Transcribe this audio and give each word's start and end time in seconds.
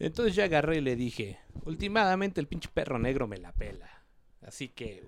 Entonces 0.00 0.34
yo 0.34 0.42
agarré 0.42 0.78
y 0.78 0.80
le 0.80 0.96
dije, 0.96 1.38
últimamente 1.66 2.40
el 2.40 2.48
pinche 2.48 2.70
perro 2.72 2.98
negro 2.98 3.28
me 3.28 3.36
la 3.36 3.52
pela. 3.52 4.02
Así 4.40 4.68
que 4.68 5.06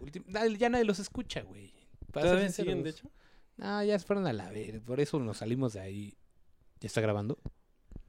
ya 0.59 0.69
nadie 0.69 0.85
los 0.85 0.99
escucha, 0.99 1.41
güey. 1.41 1.73
¿Todavía 2.13 2.51
siguen, 2.51 2.83
de 2.83 2.91
hecho? 2.91 3.11
No, 3.57 3.83
ya 3.83 3.99
se 3.99 4.07
fueron 4.07 4.27
a 4.27 4.35
la 4.35 4.51
ver, 4.51 4.83
por 4.83 5.01
eso 5.01 5.19
nos 5.19 5.39
salimos 5.39 5.73
de 5.73 5.81
ahí. 5.81 6.15
¿Ya 6.81 6.89
está 6.89 7.01
grabando? 7.01 7.39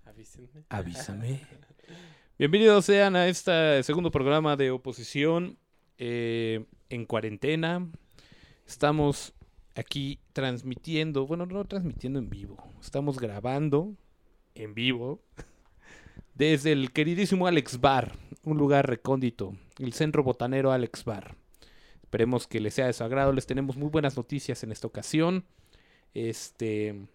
Avísenme. 0.03 0.65
Avísame. 0.67 1.41
Bienvenidos 2.37 2.83
sean 2.83 3.15
a 3.15 3.27
este 3.27 3.81
segundo 3.83 4.11
programa 4.11 4.57
de 4.57 4.71
oposición 4.71 5.57
eh, 5.97 6.65
en 6.89 7.05
cuarentena. 7.05 7.89
Estamos 8.67 9.33
aquí 9.75 10.19
transmitiendo, 10.33 11.25
bueno, 11.27 11.45
no 11.45 11.63
transmitiendo 11.63 12.19
en 12.19 12.29
vivo, 12.29 12.57
estamos 12.81 13.19
grabando 13.19 13.95
en 14.53 14.73
vivo 14.73 15.21
desde 16.35 16.71
el 16.71 16.91
queridísimo 16.91 17.47
Alex 17.47 17.79
Bar, 17.79 18.13
un 18.43 18.57
lugar 18.57 18.87
recóndito, 18.87 19.55
el 19.79 19.93
centro 19.93 20.23
botanero 20.23 20.71
Alex 20.71 21.05
Bar. 21.05 21.35
Esperemos 22.01 22.47
que 22.47 22.59
les 22.59 22.73
sea 22.75 22.87
de 22.87 22.93
su 22.93 23.03
agrado, 23.03 23.33
les 23.33 23.47
tenemos 23.47 23.75
muy 23.75 23.89
buenas 23.89 24.17
noticias 24.17 24.63
en 24.63 24.71
esta 24.71 24.87
ocasión. 24.87 25.45
Este, 26.13 27.07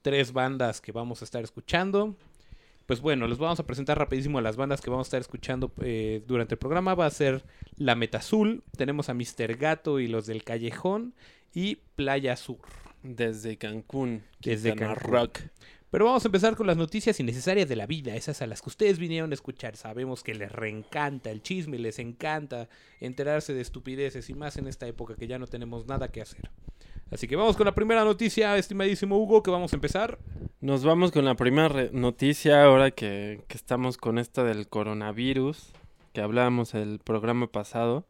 tres 0.00 0.32
bandas 0.32 0.80
que 0.80 0.92
vamos 0.92 1.20
a 1.20 1.24
estar 1.24 1.44
escuchando. 1.44 2.16
Pues 2.86 3.00
bueno, 3.00 3.28
les 3.28 3.38
vamos 3.38 3.60
a 3.60 3.66
presentar 3.66 3.98
rapidísimo 3.98 4.38
a 4.38 4.42
las 4.42 4.56
bandas 4.56 4.80
que 4.80 4.90
vamos 4.90 5.06
a 5.06 5.08
estar 5.08 5.20
escuchando 5.20 5.72
eh, 5.82 6.22
durante 6.26 6.54
el 6.54 6.58
programa. 6.58 6.94
Va 6.94 7.06
a 7.06 7.10
ser 7.10 7.44
La 7.76 7.94
Meta 7.94 8.18
Azul, 8.18 8.64
tenemos 8.76 9.08
a 9.08 9.14
Mr. 9.14 9.56
Gato 9.56 10.00
y 10.00 10.08
los 10.08 10.26
del 10.26 10.44
Callejón 10.44 11.14
y 11.54 11.76
Playa 11.94 12.36
Sur. 12.36 12.60
Desde 13.02 13.56
Cancún. 13.56 14.22
Desde 14.40 14.70
Quintana 14.70 14.94
Cancún. 14.94 15.12
Rock. 15.12 15.38
Pero 15.92 16.06
vamos 16.06 16.24
a 16.24 16.28
empezar 16.28 16.56
con 16.56 16.66
las 16.66 16.78
noticias 16.78 17.20
innecesarias 17.20 17.68
de 17.68 17.76
la 17.76 17.84
vida, 17.84 18.16
esas 18.16 18.40
a 18.40 18.46
las 18.46 18.62
que 18.62 18.70
ustedes 18.70 18.98
vinieron 18.98 19.30
a 19.30 19.34
escuchar. 19.34 19.76
Sabemos 19.76 20.22
que 20.22 20.34
les 20.34 20.50
reencanta 20.50 21.30
el 21.30 21.42
chisme, 21.42 21.78
les 21.78 21.98
encanta 21.98 22.70
enterarse 22.98 23.52
de 23.52 23.60
estupideces 23.60 24.30
y 24.30 24.34
más 24.34 24.56
en 24.56 24.68
esta 24.68 24.86
época 24.86 25.16
que 25.16 25.26
ya 25.26 25.38
no 25.38 25.46
tenemos 25.46 25.86
nada 25.86 26.08
que 26.08 26.22
hacer. 26.22 26.50
Así 27.10 27.28
que 27.28 27.36
vamos 27.36 27.58
con 27.58 27.66
la 27.66 27.74
primera 27.74 28.04
noticia, 28.04 28.56
estimadísimo 28.56 29.18
Hugo, 29.18 29.42
que 29.42 29.50
vamos 29.50 29.74
a 29.74 29.76
empezar. 29.76 30.18
Nos 30.62 30.82
vamos 30.82 31.12
con 31.12 31.26
la 31.26 31.34
primera 31.34 31.90
noticia 31.92 32.64
ahora 32.64 32.90
que, 32.90 33.44
estamos 33.50 33.98
con 33.98 34.18
esto 34.18 34.44
del 34.44 34.68
coronavirus, 34.68 35.74
que 36.14 36.22
hablábamos 36.22 36.72
el 36.72 37.00
programa 37.00 37.48
pasado, 37.48 38.06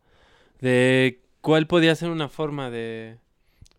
de 0.60 1.20
cuál 1.40 1.66
podía 1.66 1.96
ser 1.96 2.10
una 2.10 2.28
forma 2.28 2.70
de, 2.70 3.18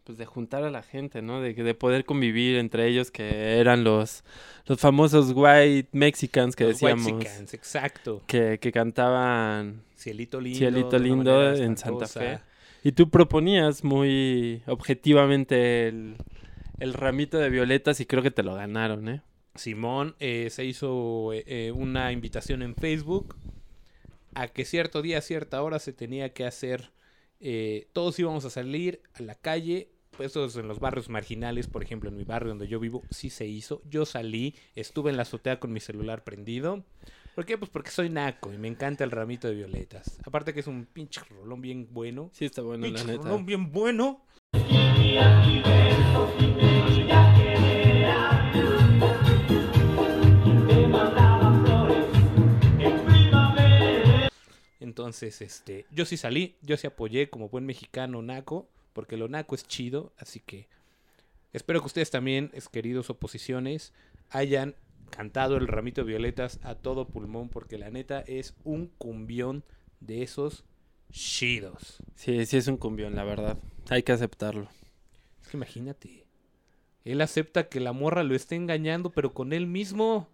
pues 0.04 0.18
de 0.18 0.26
juntar 0.26 0.64
a 0.64 0.70
la 0.72 0.84
gente, 0.84 1.22
¿no? 1.22 1.42
De, 1.42 1.54
de 1.54 1.74
poder 1.76 2.06
convivir 2.06 2.58
entre 2.58 2.88
ellos, 2.88 3.12
que 3.12 3.60
eran 3.60 3.84
los, 3.84 4.24
los 4.66 4.80
famosos 4.80 5.32
white 5.36 5.90
mexicans 5.94 6.56
que 6.56 6.66
Los 6.66 6.74
decíamos, 6.74 7.06
Whitexicans, 7.06 7.54
exacto. 7.54 8.22
que, 8.28 8.60
que 8.60 8.72
cantaban 8.72 9.84
Cielito 9.96 10.42
lindo. 10.42 10.58
Cielito 10.58 11.54
en 11.56 11.78
Santa. 11.78 12.08
Fe. 12.08 12.40
Y 12.84 12.92
tú 12.92 13.10
proponías 13.10 13.84
muy 13.84 14.62
objetivamente 14.68 15.88
el, 15.88 16.18
el 16.80 16.94
ramito 16.94 17.38
de 17.38 17.50
violetas 17.50 18.00
y 18.02 18.06
creo 18.06 18.22
que 18.22 18.32
te 18.32 18.44
lo 18.44 18.56
ganaron, 18.56 19.08
¿eh? 19.08 19.22
Simón 19.56 20.16
eh, 20.20 20.50
se 20.50 20.66
hizo 20.66 21.32
eh, 21.32 21.44
eh, 21.48 21.72
una 21.72 22.12
invitación 22.12 22.62
en 22.62 22.76
Facebook 22.76 23.36
a 24.34 24.48
que 24.48 24.66
cierto 24.66 25.02
día, 25.02 25.20
a 25.20 25.22
cierta 25.22 25.62
hora 25.62 25.80
se 25.80 25.94
tenía 25.94 26.34
que 26.34 26.46
hacer. 26.46 26.92
eh, 27.40 27.88
todos 27.94 28.18
íbamos 28.20 28.46
a 28.46 28.50
salir 28.50 29.02
a 29.14 29.22
la 29.22 29.36
calle. 29.36 29.90
Todos 30.18 30.56
en 30.56 30.68
los 30.68 30.80
barrios 30.80 31.10
marginales, 31.10 31.68
por 31.68 31.84
ejemplo, 31.84 32.10
en 32.10 32.16
mi 32.16 32.24
barrio 32.24 32.50
donde 32.50 32.68
yo 32.68 32.80
vivo, 32.80 33.04
sí 33.10 33.30
se 33.30 33.46
hizo. 33.46 33.82
Yo 33.90 34.06
salí, 34.06 34.56
estuve 34.74 35.12
en 35.12 35.18
la 35.18 35.24
azotea 35.24 35.60
con 35.60 35.74
mi 35.74 35.80
celular 35.80 36.24
prendido. 36.24 36.84
¿Por 37.36 37.46
qué? 37.46 37.58
Pues 37.58 37.70
porque 37.70 37.92
soy 37.92 38.10
naco 38.10 38.54
y 38.54 38.58
me 38.58 38.68
encanta 38.68 39.04
el 39.04 39.12
ramito 39.12 39.48
de 39.48 39.56
violetas. 39.56 40.20
Aparte 40.24 40.54
que 40.54 40.62
es 40.62 40.68
un 40.68 40.86
pinche 40.86 41.22
rolón 41.30 41.62
bien 41.62 41.88
bueno. 41.92 42.30
Sí, 42.34 42.46
está 42.46 42.62
bueno, 42.62 42.88
la 42.88 42.94
pinche 42.94 43.06
neta. 43.06 43.24
rolón 43.24 43.46
bien 43.46 43.72
bueno. 43.72 44.24
Entonces, 54.80 55.42
este, 55.42 55.86
yo 55.92 56.06
sí 56.06 56.18
salí, 56.18 56.56
yo 56.62 56.78
sí 56.78 56.88
apoyé 56.88 57.30
como 57.30 57.50
buen 57.50 57.66
mexicano 57.66 58.22
naco, 58.22 58.70
porque 58.94 59.18
lo 59.18 59.28
naco 59.28 59.56
es 59.56 59.68
chido, 59.68 60.14
así 60.18 60.40
que 60.40 60.68
espero 61.52 61.82
que 61.82 61.88
ustedes 61.88 62.12
también, 62.12 62.52
queridos 62.72 63.10
oposiciones, 63.10 63.94
hayan 64.30 64.76
cantado 65.10 65.58
el 65.58 65.68
ramito 65.68 66.02
de 66.02 66.08
violetas 66.08 66.60
a 66.64 66.76
todo 66.76 67.08
pulmón, 67.08 67.50
porque 67.50 67.78
la 67.78 67.90
neta 67.90 68.22
es 68.22 68.56
un 68.64 68.88
cumbión 68.88 69.64
de 70.00 70.24
esos 70.24 70.64
chidos. 71.12 71.98
Sí, 72.16 72.46
sí 72.46 72.58
es 72.58 72.68
un 72.68 72.78
cumbión, 72.78 73.16
la 73.16 73.24
verdad. 73.24 73.58
Hay 73.90 74.04
que 74.04 74.12
aceptarlo. 74.12 74.70
Es 75.42 75.50
que 75.50 75.58
imagínate. 75.58 76.26
Él 77.06 77.22
acepta 77.22 77.68
que 77.68 77.80
la 77.80 77.94
morra 77.94 78.24
lo 78.24 78.34
esté 78.34 78.56
engañando, 78.56 79.12
pero 79.12 79.34
con 79.34 79.54
él 79.54 79.68
mismo. 79.68 80.28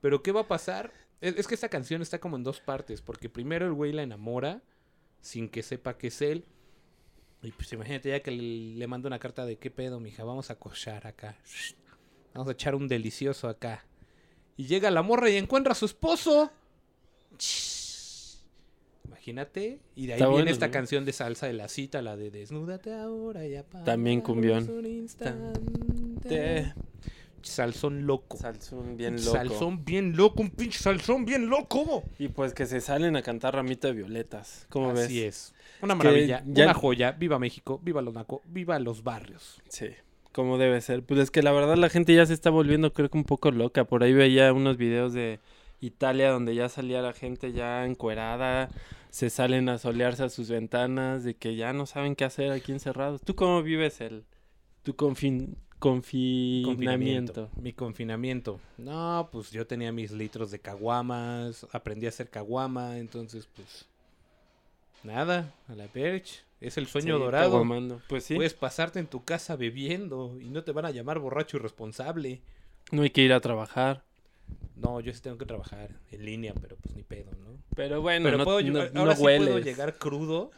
Pero 0.00 0.22
¿qué 0.22 0.32
va 0.32 0.42
a 0.42 0.48
pasar? 0.48 0.92
Es, 1.20 1.36
es 1.36 1.46
que 1.46 1.54
esta 1.54 1.68
canción 1.68 2.02
está 2.02 2.18
como 2.18 2.36
en 2.36 2.42
dos 2.42 2.60
partes, 2.60 3.00
porque 3.02 3.28
primero 3.28 3.66
el 3.66 3.72
güey 3.72 3.92
la 3.92 4.02
enamora 4.02 4.62
sin 5.20 5.48
que 5.48 5.62
sepa 5.62 5.96
que 5.96 6.08
es 6.08 6.20
él. 6.20 6.44
Y 7.44 7.52
pues 7.52 7.70
imagínate 7.72 8.08
ya 8.08 8.20
que 8.20 8.30
le, 8.30 8.86
manda 8.86 9.06
una 9.06 9.18
carta 9.18 9.44
de 9.44 9.56
qué 9.56 9.70
pedo, 9.70 10.00
mija, 10.00 10.24
vamos 10.24 10.50
a 10.50 10.58
cochar 10.58 11.06
acá. 11.06 11.36
Vamos 12.32 12.48
a 12.48 12.52
echar 12.52 12.74
un 12.74 12.88
delicioso 12.88 13.48
acá. 13.48 13.84
Y 14.56 14.66
llega 14.66 14.90
la 14.90 15.02
morra 15.02 15.28
y 15.28 15.36
encuentra 15.36 15.72
a 15.72 15.74
su 15.74 15.84
esposo. 15.84 16.50
Imagínate. 19.04 19.80
Y 19.94 20.06
de 20.06 20.14
ahí 20.14 20.18
Está 20.18 20.26
viene 20.26 20.42
bueno, 20.42 20.50
esta 20.50 20.66
¿no? 20.68 20.72
canción 20.72 21.04
de 21.04 21.12
salsa 21.12 21.46
de 21.46 21.52
la 21.52 21.68
cita, 21.68 22.00
la 22.00 22.16
de 22.16 22.30
Desnúdate 22.30 22.94
ahora 22.94 23.46
y 23.46 23.56
apaga 23.56 23.84
También 23.84 24.22
cumbión. 24.22 24.68
un 24.70 24.86
instante. 24.86 26.72
Salsón 27.50 28.06
loco. 28.06 28.36
Salsón 28.36 28.96
bien 28.96 29.16
loco. 29.16 29.32
Salsón 29.36 29.84
bien 29.84 30.16
loco, 30.16 30.42
un 30.42 30.50
pinche 30.50 30.78
salsón 30.78 31.24
bien 31.24 31.48
loco. 31.48 32.02
Y 32.18 32.28
pues 32.28 32.54
que 32.54 32.66
se 32.66 32.80
salen 32.80 33.16
a 33.16 33.22
cantar 33.22 33.54
ramito 33.54 33.86
de 33.88 33.94
violetas. 33.94 34.66
¿Cómo 34.70 34.92
ves? 34.92 35.04
Así 35.06 35.22
es. 35.22 35.54
Una 35.82 35.94
maravilla, 35.94 36.42
ya- 36.46 36.64
una 36.64 36.74
joya. 36.74 37.12
Viva 37.12 37.38
México, 37.38 37.80
viva 37.82 38.00
los 38.02 38.14
naco, 38.14 38.42
viva 38.46 38.78
los 38.78 39.02
barrios. 39.04 39.60
Sí, 39.68 39.88
como 40.32 40.58
debe 40.58 40.80
ser. 40.80 41.02
Pues 41.02 41.20
es 41.20 41.30
que 41.30 41.42
la 41.42 41.52
verdad 41.52 41.76
la 41.76 41.88
gente 41.88 42.14
ya 42.14 42.24
se 42.26 42.32
está 42.34 42.50
volviendo 42.50 42.92
creo 42.92 43.10
que 43.10 43.18
un 43.18 43.24
poco 43.24 43.50
loca. 43.50 43.84
Por 43.84 44.02
ahí 44.02 44.12
veía 44.12 44.52
unos 44.52 44.76
videos 44.76 45.12
de 45.12 45.40
Italia 45.80 46.30
donde 46.30 46.54
ya 46.54 46.68
salía 46.68 47.02
la 47.02 47.12
gente 47.12 47.52
ya 47.52 47.84
encuerada, 47.84 48.70
se 49.10 49.28
salen 49.28 49.68
a 49.68 49.76
solearse 49.78 50.22
a 50.24 50.28
sus 50.30 50.48
ventanas, 50.48 51.24
de 51.24 51.34
que 51.34 51.56
ya 51.56 51.72
no 51.74 51.84
saben 51.84 52.16
qué 52.16 52.24
hacer 52.24 52.50
aquí 52.52 52.72
encerrados. 52.72 53.20
¿Tú 53.22 53.34
cómo 53.34 53.62
vives 53.62 54.00
el 54.00 54.24
tu 54.82 54.94
confin- 54.94 55.56
confinamiento? 55.90 57.50
Mi 57.60 57.72
confinamiento. 57.72 58.60
No, 58.78 59.28
pues 59.30 59.50
yo 59.50 59.66
tenía 59.66 59.92
mis 59.92 60.10
litros 60.12 60.50
de 60.50 60.58
caguamas, 60.58 61.66
aprendí 61.72 62.06
a 62.06 62.10
hacer 62.10 62.28
caguama, 62.30 62.98
entonces 62.98 63.46
pues 63.54 63.86
nada, 65.02 65.52
a 65.68 65.74
la 65.74 65.86
perch. 65.86 66.42
Es 66.60 66.78
el 66.78 66.86
sueño 66.86 67.16
Sí, 67.16 67.22
dorado. 67.22 67.64
Pues 68.08 68.24
sí, 68.24 68.34
Puedes 68.36 68.54
pasarte 68.54 68.98
en 68.98 69.06
tu 69.06 69.22
casa 69.24 69.56
bebiendo 69.56 70.38
y 70.40 70.48
no 70.48 70.64
te 70.64 70.72
van 70.72 70.86
a 70.86 70.90
llamar 70.90 71.18
borracho 71.18 71.58
irresponsable. 71.58 72.40
no 72.90 73.02
hay 73.02 73.10
que 73.10 73.22
ir 73.22 73.32
a 73.32 73.40
trabajar. 73.40 74.02
No, 74.76 75.00
yo 75.00 75.12
sí 75.12 75.20
tengo 75.20 75.38
que 75.38 75.46
trabajar 75.46 75.90
en 76.10 76.24
línea, 76.24 76.52
pero 76.60 76.76
pues 76.76 76.94
ni 76.96 77.02
pedo, 77.02 77.30
¿no? 77.32 77.58
Pero 77.76 78.00
bueno, 78.02 78.24
Pero 78.24 78.38
no, 78.38 78.44
puedo, 78.44 78.60
no- 78.62 78.80
ahora 78.80 78.92
no 78.92 79.16
sí 79.16 79.22
puedo 79.22 79.58
llegar 79.58 79.98
crudo 79.98 80.50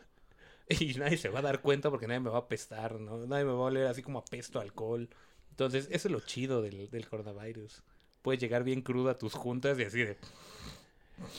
y 0.80 0.94
nadie 0.94 1.16
se 1.16 1.28
va 1.28 1.40
a 1.40 1.42
dar 1.42 1.60
cuenta 1.60 1.90
porque 1.90 2.06
nadie 2.06 2.20
me 2.20 2.30
va 2.30 2.36
a 2.36 2.40
apestar, 2.40 3.00
¿no? 3.00 3.26
Nadie 3.26 3.44
me 3.44 3.52
va 3.52 3.58
a 3.58 3.62
oler 3.62 3.86
así 3.86 4.02
como 4.02 4.18
apesto 4.18 4.58
a 4.58 4.62
alcohol. 4.62 5.08
Entonces, 5.50 5.88
eso 5.90 6.08
es 6.08 6.12
lo 6.12 6.20
chido 6.20 6.62
del, 6.62 6.90
del 6.90 7.08
coronavirus. 7.08 7.82
Puedes 8.22 8.40
llegar 8.40 8.64
bien 8.64 8.82
crudo 8.82 9.10
a 9.10 9.18
tus 9.18 9.34
juntas 9.34 9.78
y 9.78 9.84
así 9.84 10.00
de... 10.00 10.16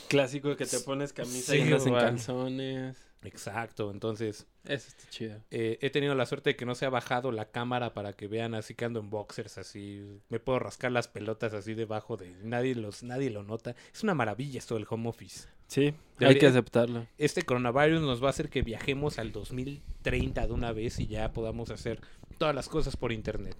Clásico 0.08 0.56
que 0.56 0.66
te 0.66 0.80
pones 0.80 1.12
camisa 1.12 1.52
Sí, 1.52 1.58
y 1.58 1.62
andas 1.62 1.86
en 1.86 1.94
calzones. 1.94 3.07
Exacto, 3.24 3.90
entonces 3.90 4.46
Eso 4.64 4.88
está 4.88 5.10
chido. 5.10 5.40
eh, 5.50 5.78
he 5.80 5.90
tenido 5.90 6.14
la 6.14 6.24
suerte 6.26 6.50
de 6.50 6.56
que 6.56 6.64
no 6.64 6.74
se 6.74 6.86
ha 6.86 6.90
bajado 6.90 7.32
la 7.32 7.46
cámara 7.50 7.92
para 7.92 8.12
que 8.12 8.28
vean 8.28 8.54
así 8.54 8.74
que 8.74 8.84
ando 8.84 9.00
en 9.00 9.10
boxers 9.10 9.58
así. 9.58 10.20
Me 10.28 10.38
puedo 10.38 10.58
rascar 10.60 10.92
las 10.92 11.08
pelotas 11.08 11.52
así 11.52 11.74
debajo 11.74 12.16
de... 12.16 12.30
Nadie, 12.44 12.74
los, 12.76 13.02
nadie 13.02 13.30
lo 13.30 13.42
nota. 13.42 13.74
Es 13.92 14.02
una 14.02 14.14
maravilla 14.14 14.58
esto 14.58 14.74
del 14.76 14.86
home 14.88 15.08
office. 15.08 15.48
Sí, 15.66 15.92
hay 16.20 16.38
que 16.38 16.46
aceptarlo. 16.46 17.06
este 17.18 17.42
coronavirus 17.42 18.00
nos 18.00 18.22
va 18.22 18.28
a 18.28 18.30
hacer 18.30 18.48
que 18.48 18.62
viajemos 18.62 19.18
al 19.18 19.32
2030 19.32 20.46
de 20.46 20.52
una 20.52 20.72
vez 20.72 20.98
y 20.98 21.06
ya 21.08 21.32
podamos 21.32 21.70
hacer 21.70 22.00
todas 22.38 22.54
las 22.54 22.68
cosas 22.70 22.96
por 22.96 23.12
internet. 23.12 23.56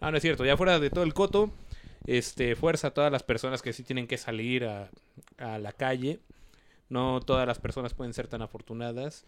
No, 0.00 0.10
no 0.10 0.16
es 0.16 0.22
cierto, 0.22 0.44
ya 0.44 0.56
fuera 0.56 0.80
de 0.80 0.90
todo 0.90 1.04
el 1.04 1.14
coto, 1.14 1.52
este, 2.06 2.56
fuerza 2.56 2.88
a 2.88 2.90
todas 2.94 3.12
las 3.12 3.22
personas 3.22 3.62
que 3.62 3.72
sí 3.72 3.84
tienen 3.84 4.08
que 4.08 4.18
salir 4.18 4.64
a, 4.64 4.90
a 5.38 5.58
la 5.58 5.70
calle. 5.72 6.18
No 6.92 7.20
todas 7.20 7.46
las 7.46 7.58
personas 7.58 7.94
pueden 7.94 8.12
ser 8.12 8.28
tan 8.28 8.42
afortunadas. 8.42 9.24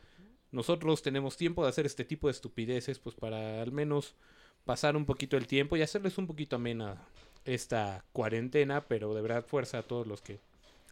Nosotros 0.53 1.01
tenemos 1.01 1.39
tiempo 1.39 1.63
de 1.63 1.71
hacer 1.71 1.87
este 1.87 2.05
tipo 2.05 2.27
de 2.27 2.33
estupideces, 2.33 2.99
pues 2.99 3.17
para 3.17 3.63
al 3.63 3.73
menos 3.73 4.15
pasar 4.67 4.97
un 4.97 5.07
poquito 5.07 5.39
el 5.39 5.47
tiempo 5.47 5.75
y 5.75 5.81
hacerles 5.81 6.19
un 6.19 6.27
poquito 6.27 6.57
amena 6.57 7.09
esta 7.47 8.05
cuarentena, 8.13 8.85
pero 8.87 9.15
de 9.15 9.23
verdad 9.23 9.47
fuerza 9.47 9.79
a 9.79 9.83
todos 9.83 10.07
los 10.07 10.21
que 10.21 10.41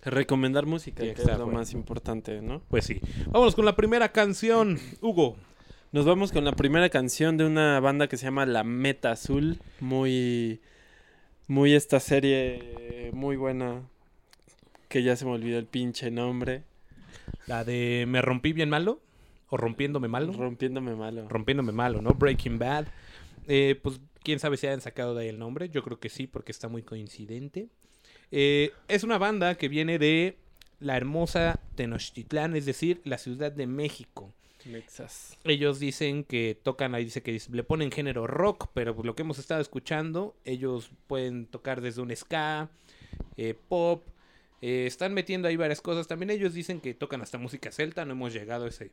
Recomendar 0.02 0.64
música, 0.64 1.02
que 1.02 1.10
es 1.10 1.38
lo 1.38 1.46
más 1.46 1.74
importante, 1.74 2.40
¿no? 2.40 2.62
Pues 2.68 2.86
sí. 2.86 3.00
Vámonos 3.26 3.54
con 3.54 3.66
la 3.66 3.76
primera 3.76 4.10
canción. 4.10 4.80
Hugo. 5.02 5.36
Nos 5.92 6.06
vamos 6.06 6.32
con 6.32 6.44
la 6.44 6.52
primera 6.52 6.88
canción 6.88 7.36
de 7.36 7.44
una 7.44 7.78
banda 7.80 8.08
que 8.08 8.16
se 8.16 8.24
llama 8.24 8.46
La 8.46 8.64
Meta 8.64 9.12
Azul. 9.12 9.60
Muy. 9.78 10.62
Muy 11.48 11.74
esta 11.74 12.00
serie. 12.00 13.10
Muy 13.12 13.36
buena. 13.36 13.82
Que 14.92 15.02
ya 15.02 15.16
se 15.16 15.24
me 15.24 15.30
olvidó 15.30 15.58
el 15.58 15.64
pinche 15.64 16.10
nombre. 16.10 16.64
La 17.46 17.64
de 17.64 18.04
Me 18.06 18.20
rompí 18.20 18.52
bien 18.52 18.68
malo. 18.68 19.00
O 19.48 19.56
rompiéndome 19.56 20.06
malo. 20.06 20.34
Rompiéndome 20.34 20.94
malo. 20.94 21.26
rompiéndome 21.30 21.72
malo, 21.72 22.02
¿no? 22.02 22.10
Breaking 22.10 22.58
Bad. 22.58 22.88
Eh, 23.48 23.80
pues 23.82 24.02
quién 24.22 24.38
sabe 24.38 24.58
si 24.58 24.66
hayan 24.66 24.82
sacado 24.82 25.14
de 25.14 25.22
ahí 25.22 25.28
el 25.30 25.38
nombre. 25.38 25.70
Yo 25.70 25.82
creo 25.82 25.98
que 25.98 26.10
sí, 26.10 26.26
porque 26.26 26.52
está 26.52 26.68
muy 26.68 26.82
coincidente. 26.82 27.68
Eh, 28.30 28.72
es 28.86 29.02
una 29.02 29.16
banda 29.16 29.54
que 29.54 29.70
viene 29.70 29.98
de 29.98 30.36
la 30.78 30.98
hermosa 30.98 31.58
Tenochtitlán, 31.74 32.54
es 32.54 32.66
decir, 32.66 33.00
la 33.04 33.16
Ciudad 33.16 33.50
de 33.50 33.66
México. 33.66 34.34
Mexas. 34.66 35.38
Ellos 35.44 35.80
dicen 35.80 36.22
que 36.22 36.54
tocan, 36.62 36.94
ahí 36.94 37.06
dice 37.06 37.22
que 37.22 37.40
le 37.50 37.64
ponen 37.64 37.90
género 37.90 38.26
rock, 38.26 38.68
pero 38.74 38.94
por 38.94 39.06
lo 39.06 39.14
que 39.14 39.22
hemos 39.22 39.38
estado 39.38 39.62
escuchando, 39.62 40.36
ellos 40.44 40.90
pueden 41.06 41.46
tocar 41.46 41.80
desde 41.80 42.02
un 42.02 42.14
ska, 42.14 42.68
eh, 43.38 43.54
pop, 43.68 44.04
eh, 44.62 44.86
están 44.86 45.12
metiendo 45.12 45.48
ahí 45.48 45.56
varias 45.56 45.82
cosas. 45.82 46.08
También 46.08 46.30
ellos 46.30 46.54
dicen 46.54 46.80
que 46.80 46.94
tocan 46.94 47.20
hasta 47.20 47.36
música 47.36 47.70
celta, 47.70 48.04
no 48.06 48.12
hemos 48.12 48.32
llegado 48.32 48.64
a 48.64 48.68
ese, 48.68 48.90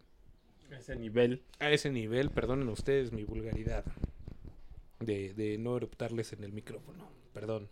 Ese 0.70 0.96
nivel. 0.98 1.42
a 1.60 1.72
ese 1.72 1.90
nivel, 1.92 2.30
perdonen 2.32 2.68
ustedes 2.68 3.14
mi 3.14 3.24
vulgaridad 3.24 3.86
de, 5.00 5.34
de 5.34 5.58
no 5.58 5.78
eruptarles 5.78 6.34
en 6.34 6.44
el 6.44 6.52
micrófono, 6.52 7.08
perdón. 7.34 7.70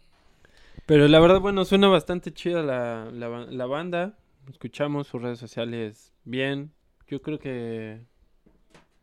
Pero 0.85 1.07
la 1.09 1.19
verdad, 1.19 1.41
bueno, 1.41 1.65
suena 1.65 1.89
bastante 1.89 2.31
chida 2.31 2.63
la, 2.63 3.09
la, 3.11 3.27
ba- 3.27 3.45
la 3.47 3.65
banda. 3.65 4.17
Escuchamos 4.49 5.07
sus 5.07 5.21
redes 5.21 5.37
sociales 5.39 6.13
bien. 6.23 6.71
Yo 7.09 7.21
creo 7.21 7.39
que, 7.39 7.99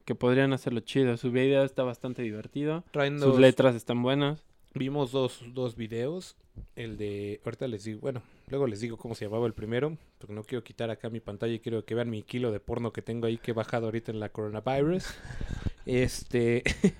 que 0.06 0.14
podrían 0.14 0.55
hacerlo 0.55 0.81
chido. 0.81 1.17
Su 1.19 1.31
video 1.31 1.64
está 1.64 1.82
bastante 1.82 2.23
divertido. 2.23 2.85
Traen 2.93 3.19
Sus 3.19 3.32
dos- 3.32 3.41
letras 3.41 3.75
están 3.75 4.02
buenas. 4.02 4.46
Vimos 4.73 5.12
dos, 5.12 5.43
dos 5.52 5.76
videos. 5.76 6.37
El 6.76 6.96
de. 6.96 7.40
Ahorita 7.44 7.68
les 7.68 7.84
digo. 7.84 8.00
Bueno, 8.00 8.22
luego 8.48 8.66
les 8.66 8.80
digo 8.80 8.96
cómo 8.96 9.14
se 9.14 9.24
llamaba 9.24 9.46
el 9.46 9.54
primero. 9.54 9.96
Porque 10.18 10.34
no 10.34 10.44
quiero 10.44 10.64
quitar 10.64 10.90
acá 10.90 11.10
mi 11.10 11.20
pantalla 11.20 11.54
y 11.54 11.60
quiero 11.60 11.84
que 11.84 11.94
vean 11.94 12.10
mi 12.10 12.22
kilo 12.22 12.52
de 12.52 12.60
porno 12.60 12.92
que 12.92 13.02
tengo 13.02 13.26
ahí 13.26 13.38
que 13.38 13.52
he 13.52 13.54
bajado 13.54 13.86
ahorita 13.86 14.12
en 14.12 14.20
la 14.20 14.28
coronavirus. 14.28 15.04
este. 15.86 16.62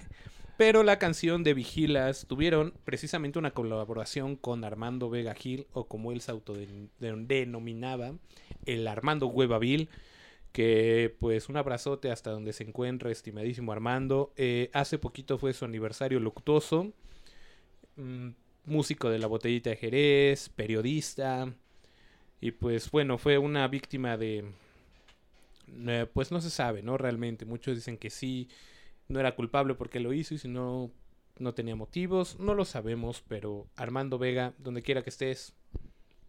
Pero 0.56 0.84
la 0.84 1.00
canción 1.00 1.42
de 1.42 1.52
Vigilas 1.52 2.26
tuvieron 2.28 2.74
precisamente 2.84 3.40
una 3.40 3.50
colaboración 3.50 4.36
con 4.36 4.62
Armando 4.62 5.10
Vega 5.10 5.34
Gil, 5.34 5.66
o 5.72 5.88
como 5.88 6.12
él 6.12 6.20
se 6.20 6.30
autodenominaba, 6.30 8.12
el 8.64 8.86
Armando 8.86 9.26
Huevavil. 9.26 9.88
Que 10.52 11.16
pues 11.18 11.48
un 11.48 11.56
abrazote 11.56 12.12
hasta 12.12 12.30
donde 12.30 12.52
se 12.52 12.62
encuentra, 12.62 13.10
estimadísimo 13.10 13.72
Armando. 13.72 14.32
Eh, 14.36 14.70
hace 14.72 14.98
poquito 14.98 15.36
fue 15.36 15.52
su 15.52 15.64
aniversario 15.64 16.20
luctuoso 16.20 16.92
mm, 17.96 18.28
músico 18.66 19.11
de 19.11 19.19
la 19.19 19.26
botellita 19.26 19.70
de 19.70 19.76
Jerez, 19.76 20.49
periodista. 20.49 21.52
Y 22.40 22.52
pues 22.52 22.90
bueno, 22.90 23.19
fue 23.19 23.38
una 23.38 23.66
víctima 23.69 24.16
de... 24.16 24.44
eh, 25.87 26.06
pues 26.12 26.31
no 26.32 26.40
se 26.40 26.50
sabe, 26.50 26.82
¿no? 26.82 26.99
Realmente. 26.99 27.44
Muchos 27.44 27.76
dicen 27.76 27.96
que 27.99 28.11
sí, 28.11 28.49
no 29.08 29.20
era 29.20 29.34
culpable 29.34 29.75
porque 29.75 30.00
lo 30.00 30.12
hizo 30.12 30.34
y 30.34 30.38
si 30.38 30.49
no, 30.49 30.90
no 31.38 31.55
tenía 31.55 31.76
motivos. 31.76 32.38
No 32.38 32.55
lo 32.55 32.64
sabemos, 32.64 33.22
pero 33.28 33.66
Armando 33.76 34.19
Vega, 34.19 34.55
donde 34.58 34.82
quiera 34.82 35.02
que 35.02 35.10
estés, 35.10 35.55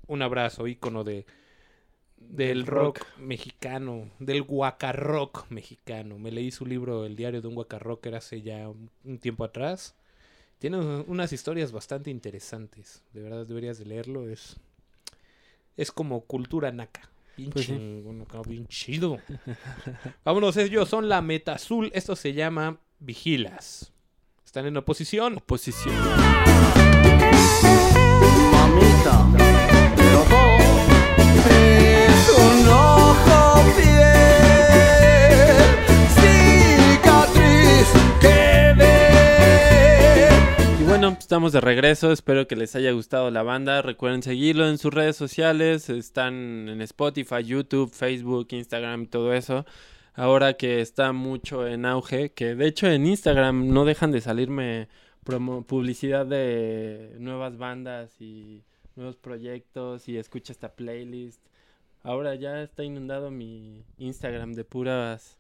un 0.08 0.22
abrazo, 0.22 0.68
ícono 0.68 1.04
de... 1.04 1.26
Del 2.18 2.66
rock, 2.66 3.00
rock. 3.00 3.18
mexicano, 3.18 4.10
del 4.20 4.42
guacarrock 4.42 5.50
mexicano. 5.52 6.18
Me 6.18 6.31
leí 6.31 6.50
su 6.50 6.66
libro 6.66 7.06
El 7.06 7.16
diario 7.16 7.42
de 7.42 7.48
un 7.50 7.56
guacarrocker 7.56 8.16
hace 8.16 8.42
ya 8.42 8.70
un 8.70 9.20
tiempo 9.20 9.44
atrás. 9.44 9.96
Tiene 10.66 10.78
un- 10.80 11.06
unas 11.08 11.32
historias 11.32 11.72
bastante 11.72 12.10
interesantes. 12.10 13.04
De 13.14 13.22
verdad 13.22 13.46
deberías 13.46 13.78
de 13.78 13.86
leerlo. 13.86 14.28
Es, 14.28 14.56
es 15.78 15.92
como 15.92 16.22
cultura 16.22 16.72
naca. 16.72 17.08
Bien 17.38 17.52
Pues 17.52 17.66
sí. 17.68 17.74
chingón 17.74 18.26
bien 18.48 18.66
chido. 18.66 19.20
Vámonos, 20.26 20.58
ellos 20.58 20.90
son 20.90 21.08
la 21.08 21.22
Meta 21.22 21.54
Azul. 21.54 21.92
Esto 21.94 22.16
se 22.16 22.34
llama 22.34 22.80
Vigilas. 22.98 23.92
Están 24.44 24.66
en 24.66 24.76
oposición. 24.78 25.38
Oposición. 25.38 25.94
Mamita, 28.52 29.28
pero 29.38 30.24
es 31.52 32.30
un 32.40 32.68
ojo 32.70 33.62
fiel, 33.78 35.25
bueno, 41.06 41.19
estamos 41.19 41.54
de 41.54 41.62
regreso. 41.62 42.12
Espero 42.12 42.48
que 42.48 42.56
les 42.56 42.75
haya 42.75 42.92
gustado 42.92 43.30
la 43.30 43.44
banda. 43.44 43.84
Recuerden 43.84 44.24
seguirlo 44.24 44.68
en 44.68 44.80
sus 44.80 44.92
redes 44.92 45.16
sociales. 45.16 45.88
Están 45.88 46.68
en 46.68 46.81
Spotify, 46.81 47.44
YouTube, 47.44 47.92
Facebook, 47.94 48.48
Instagram 48.50 49.04
y 49.04 49.07
todo 49.07 49.31
eso. 49.34 49.66
Ahora 50.16 50.56
que 50.56 50.81
está 50.81 51.12
mucho 51.12 51.68
en 51.68 51.86
auge, 51.86 52.31
que 52.31 52.56
de 52.56 52.66
hecho 52.66 52.88
en 52.88 53.06
Instagram 53.06 53.68
no 53.68 53.86
dejan 53.86 54.12
de 54.12 54.22
salirme 54.22 54.88
publicidad 55.68 56.25
de 56.25 57.16
nuevas 57.19 57.57
bandas 57.57 58.19
y 58.19 58.63
nuevos 58.96 59.16
proyectos 59.16 60.10
y 60.10 60.18
escucha 60.18 60.54
esta 60.54 60.75
playlist. 60.75 61.40
Ahora 62.02 62.34
ya 62.34 62.63
está 62.63 62.84
inundado 62.84 63.30
mi 63.30 63.84
Instagram 64.00 64.54
de 64.54 64.63
puras 64.63 65.38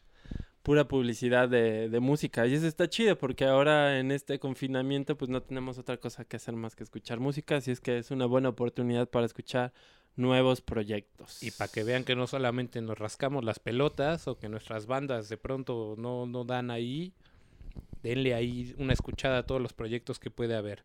pura 0.65 0.87
publicidad 0.87 1.47
de, 1.47 1.89
de 1.89 1.99
música. 1.99 2.47
Y 2.47 2.55
eso 2.55 2.65
está 2.65 2.89
chido 2.89 3.15
porque 3.19 3.45
ahora 3.45 3.99
en 3.99 4.11
este 4.11 4.39
confinamiento 4.39 5.15
pues 5.15 5.29
no 5.29 5.43
tenemos 5.43 5.77
otra 5.77 5.97
cosa 5.97 6.25
que 6.25 6.37
hacer 6.37 6.55
más 6.55 6.75
que 6.75 6.83
escuchar 6.83 7.19
música. 7.19 7.57
Así 7.57 7.69
es 7.69 7.79
que 7.79 7.99
es 7.99 8.09
una 8.09 8.25
buena 8.25 8.49
oportunidad 8.49 9.07
para 9.07 9.27
escuchar 9.27 9.73
nuevos 10.15 10.61
proyectos. 10.61 11.43
Y 11.43 11.51
para 11.51 11.71
que 11.71 11.83
vean 11.83 12.03
que 12.03 12.15
no 12.15 12.25
solamente 12.25 12.81
nos 12.81 12.97
rascamos 12.97 13.45
las 13.45 13.59
pelotas 13.59 14.27
o 14.27 14.39
que 14.39 14.49
nuestras 14.49 14.87
bandas 14.87 15.29
de 15.29 15.37
pronto 15.37 15.93
no, 15.99 16.25
no 16.25 16.43
dan 16.45 16.71
ahí, 16.71 17.13
denle 18.01 18.33
ahí 18.33 18.73
una 18.79 18.93
escuchada 18.93 19.37
a 19.37 19.45
todos 19.45 19.61
los 19.61 19.73
proyectos 19.73 20.17
que 20.17 20.31
puede 20.31 20.55
haber. 20.55 20.83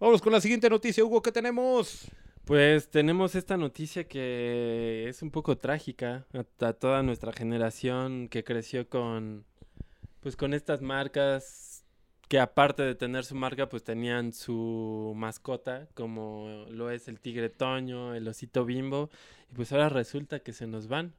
Vamos 0.00 0.22
con 0.22 0.32
la 0.32 0.40
siguiente 0.40 0.70
noticia, 0.70 1.04
Hugo, 1.04 1.20
¿qué 1.20 1.32
tenemos? 1.32 2.08
Pues 2.48 2.88
tenemos 2.88 3.34
esta 3.34 3.58
noticia 3.58 4.08
que 4.08 5.04
es 5.06 5.20
un 5.20 5.30
poco 5.30 5.58
trágica 5.58 6.26
a, 6.32 6.72
toda 6.72 7.02
nuestra 7.02 7.30
generación 7.30 8.26
que 8.28 8.42
creció 8.42 8.88
con 8.88 9.44
pues 10.20 10.34
con 10.34 10.54
estas 10.54 10.80
marcas 10.80 11.84
que 12.26 12.40
aparte 12.40 12.82
de 12.84 12.94
tener 12.94 13.26
su 13.26 13.34
marca 13.34 13.68
pues 13.68 13.84
tenían 13.84 14.32
su 14.32 15.12
mascota 15.14 15.88
como 15.92 16.64
lo 16.70 16.90
es 16.90 17.06
el 17.08 17.20
tigre 17.20 17.50
Toño, 17.50 18.14
el 18.14 18.26
osito 18.26 18.64
Bimbo 18.64 19.10
y 19.52 19.54
pues 19.54 19.70
ahora 19.72 19.90
resulta 19.90 20.40
que 20.40 20.54
se 20.54 20.66
nos 20.66 20.88
van. 20.88 21.12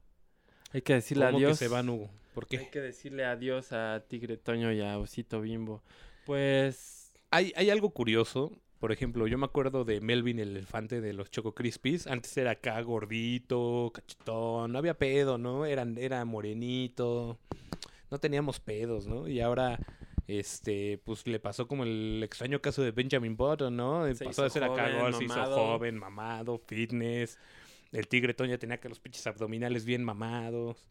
Hay 0.73 0.81
que 0.81 0.95
decirle 0.95 1.25
¿Cómo 1.27 1.37
adiós. 1.37 1.59
que 1.59 1.65
se 1.65 1.67
van, 1.67 1.89
Hugo? 1.89 2.09
¿Por 2.33 2.47
Hay 2.49 2.57
qué? 2.57 2.69
que 2.71 2.81
decirle 2.81 3.25
adiós 3.25 3.71
a 3.71 4.03
Tigre 4.07 4.37
Toño 4.37 4.71
y 4.71 4.81
a 4.81 4.97
Osito 4.97 5.41
Bimbo. 5.41 5.83
Pues 6.25 7.11
Hay, 7.29 7.53
hay 7.55 7.69
algo 7.69 7.91
curioso. 7.91 8.51
Por 8.79 8.93
ejemplo, 8.93 9.27
yo 9.27 9.37
me 9.37 9.45
acuerdo 9.45 9.83
de 9.83 9.99
Melvin 9.99 10.39
el 10.39 10.55
elefante 10.55 11.01
de 11.01 11.11
los 11.11 11.29
Choco 11.29 11.53
Crispies. 11.53 12.07
Antes 12.07 12.35
era 12.37 12.51
acá 12.51 12.79
gordito, 12.81 13.91
cachetón, 13.93 14.71
no 14.71 14.77
había 14.79 14.97
pedo, 14.97 15.37
¿no? 15.37 15.65
Era, 15.65 15.85
era 15.97 16.23
morenito. 16.23 17.37
No 18.09 18.19
teníamos 18.19 18.61
pedos, 18.61 19.05
¿no? 19.05 19.27
Y 19.27 19.41
ahora, 19.41 19.79
este, 20.27 20.97
pues 21.03 21.27
le 21.27 21.39
pasó 21.39 21.67
como 21.67 21.83
el 21.83 22.21
extraño 22.23 22.61
caso 22.61 22.81
de 22.81 22.91
Benjamin 22.91 23.35
Button, 23.35 23.75
¿no? 23.75 24.15
Se 24.15 24.23
pasó 24.23 24.43
de 24.43 24.49
ser 24.49 24.63
acá 24.63 24.89
gordo, 24.89 25.17
se 25.17 25.25
hizo 25.25 25.43
joven, 25.43 25.97
mamado, 25.97 26.57
fitness. 26.57 27.37
El 27.91 28.07
tigre 28.07 28.33
Toño 28.33 28.57
tenía 28.59 28.79
que 28.79 28.87
los 28.87 28.99
pinches 28.99 29.27
abdominales 29.27 29.83
bien 29.83 30.05
mamados. 30.05 30.87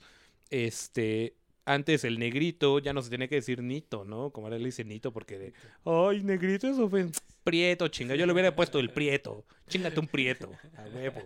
Este, 0.50 1.36
antes 1.68 2.04
el 2.04 2.18
negrito 2.18 2.78
ya 2.78 2.92
no 2.92 3.02
se 3.02 3.10
tenía 3.10 3.28
que 3.28 3.36
decir 3.36 3.62
nito, 3.62 4.04
¿no? 4.04 4.30
Como 4.30 4.46
ahora 4.46 4.58
le 4.58 4.64
dice 4.64 4.84
nito 4.84 5.12
porque 5.12 5.38
de, 5.38 5.52
ay, 5.84 6.22
negrito 6.22 6.66
es 6.66 6.78
ofen... 6.78 7.12
Prieto, 7.44 7.88
chinga. 7.88 8.14
Yo 8.14 8.26
le 8.26 8.32
hubiera 8.32 8.54
puesto 8.54 8.78
el 8.78 8.90
prieto. 8.90 9.44
Chingate 9.68 10.00
un 10.00 10.06
prieto. 10.06 10.50
A 10.76 10.84
huevo. 10.94 11.22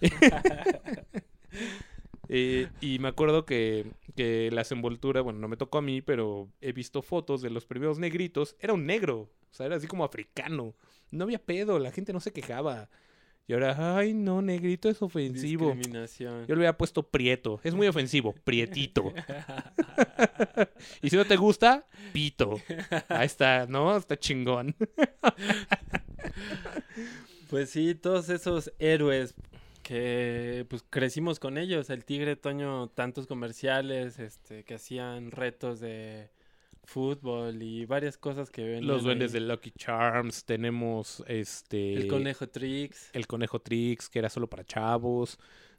Eh, 2.28 2.66
y 2.80 2.98
me 2.98 3.06
acuerdo 3.06 3.46
que, 3.46 3.86
que 4.16 4.50
las 4.50 4.72
envolturas, 4.72 5.22
bueno, 5.22 5.38
no 5.38 5.46
me 5.46 5.56
tocó 5.56 5.78
a 5.78 5.82
mí, 5.82 6.02
pero 6.02 6.48
he 6.60 6.72
visto 6.72 7.00
fotos 7.00 7.40
de 7.40 7.50
los 7.50 7.66
primeros 7.66 8.00
negritos. 8.00 8.56
Era 8.58 8.72
un 8.72 8.84
negro. 8.84 9.30
O 9.48 9.54
sea, 9.54 9.66
era 9.66 9.76
así 9.76 9.86
como 9.86 10.02
africano. 10.02 10.74
No 11.12 11.22
había 11.22 11.38
pedo, 11.38 11.78
la 11.78 11.92
gente 11.92 12.12
no 12.12 12.18
se 12.18 12.32
quejaba. 12.32 12.90
Y 13.48 13.52
ahora, 13.52 13.96
ay, 13.96 14.12
no, 14.12 14.42
negrito 14.42 14.88
es 14.88 15.00
ofensivo. 15.00 15.72
discriminación. 15.72 16.46
Yo 16.46 16.54
le 16.54 16.60
hubiera 16.60 16.76
puesto 16.76 17.04
prieto. 17.04 17.60
Es 17.62 17.74
muy 17.74 17.86
ofensivo. 17.86 18.34
Prietito. 18.44 19.12
y 21.02 21.10
si 21.10 21.16
no 21.16 21.24
te 21.24 21.36
gusta, 21.36 21.86
pito. 22.12 22.60
Ahí 23.08 23.26
está, 23.26 23.66
¿no? 23.66 23.96
Está 23.96 24.18
chingón. 24.18 24.74
Pues 27.48 27.70
sí, 27.70 27.94
todos 27.94 28.28
esos 28.28 28.72
héroes 28.80 29.34
que 29.84 30.66
pues 30.68 30.84
crecimos 30.90 31.38
con 31.38 31.58
ellos. 31.58 31.90
El 31.90 32.04
Tigre 32.04 32.34
Toño, 32.34 32.88
tantos 32.88 33.28
comerciales, 33.28 34.18
este, 34.18 34.64
que 34.64 34.74
hacían 34.74 35.30
retos 35.30 35.78
de 35.78 36.30
fútbol 36.86 37.62
y 37.62 37.84
varias 37.84 38.16
cosas 38.16 38.50
que 38.50 38.64
ven. 38.64 38.86
Los 38.86 39.02
duendes 39.02 39.32
de 39.32 39.40
Lucky 39.40 39.72
Charms, 39.72 40.44
tenemos 40.44 41.22
este... 41.26 41.94
El 41.94 42.08
Conejo 42.08 42.48
Trix. 42.48 43.10
El 43.12 43.26
Conejo 43.26 43.60
Trix, 43.60 44.08
que 44.08 44.18
era 44.20 44.30
solo 44.30 44.48
para 44.48 44.64
chavos. 44.64 45.38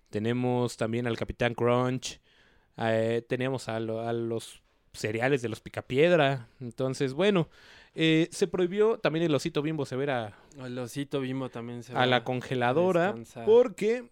Tenemos 0.09 0.77
también 0.77 1.07
al 1.07 1.17
Capitán 1.17 1.53
Crunch. 1.55 2.19
Eh, 2.77 3.23
tenemos 3.27 3.67
a, 3.69 3.79
lo- 3.79 4.01
a 4.01 4.13
los 4.13 4.61
cereales 4.93 5.41
de 5.41 5.49
los 5.49 5.59
Picapiedra. 5.61 6.49
Entonces, 6.59 7.13
bueno, 7.13 7.49
eh, 7.95 8.27
se 8.31 8.47
prohibió 8.47 8.97
también 8.99 9.25
el 9.25 9.33
osito 9.33 9.61
bimbo 9.61 9.85
se 9.85 9.95
ver 9.95 10.11
a, 10.11 10.37
El 10.63 10.77
osito 10.77 11.19
bimbo 11.21 11.49
también 11.49 11.83
se 11.83 11.93
a 11.93 12.05
la 12.05 12.23
congeladora 12.23 13.07
descansar. 13.07 13.45
porque 13.45 14.09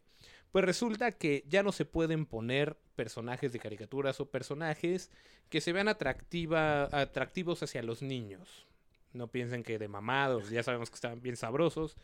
pues 0.52 0.64
resulta 0.66 1.12
que 1.12 1.44
ya 1.48 1.62
no 1.64 1.72
se 1.72 1.86
pueden 1.86 2.25
poner 2.25 2.78
personajes 2.96 3.52
de 3.54 3.60
caricaturas 3.60 4.20
o 4.20 4.30
personajes 4.30 5.12
que 5.50 5.62
se 5.62 5.74
vean 5.74 5.88
atractiva, 5.88 6.86
atractivos 6.86 7.62
hacia 7.64 7.84
los 7.84 8.02
niños. 8.02 8.66
No 9.14 9.28
piensen 9.28 9.64
que 9.64 9.80
de 9.80 9.88
mamados, 9.88 10.50
ya 10.50 10.64
sabemos 10.64 10.90
que 10.90 10.96
están 10.96 11.22
bien 11.22 11.38
sabrosos, 11.38 11.96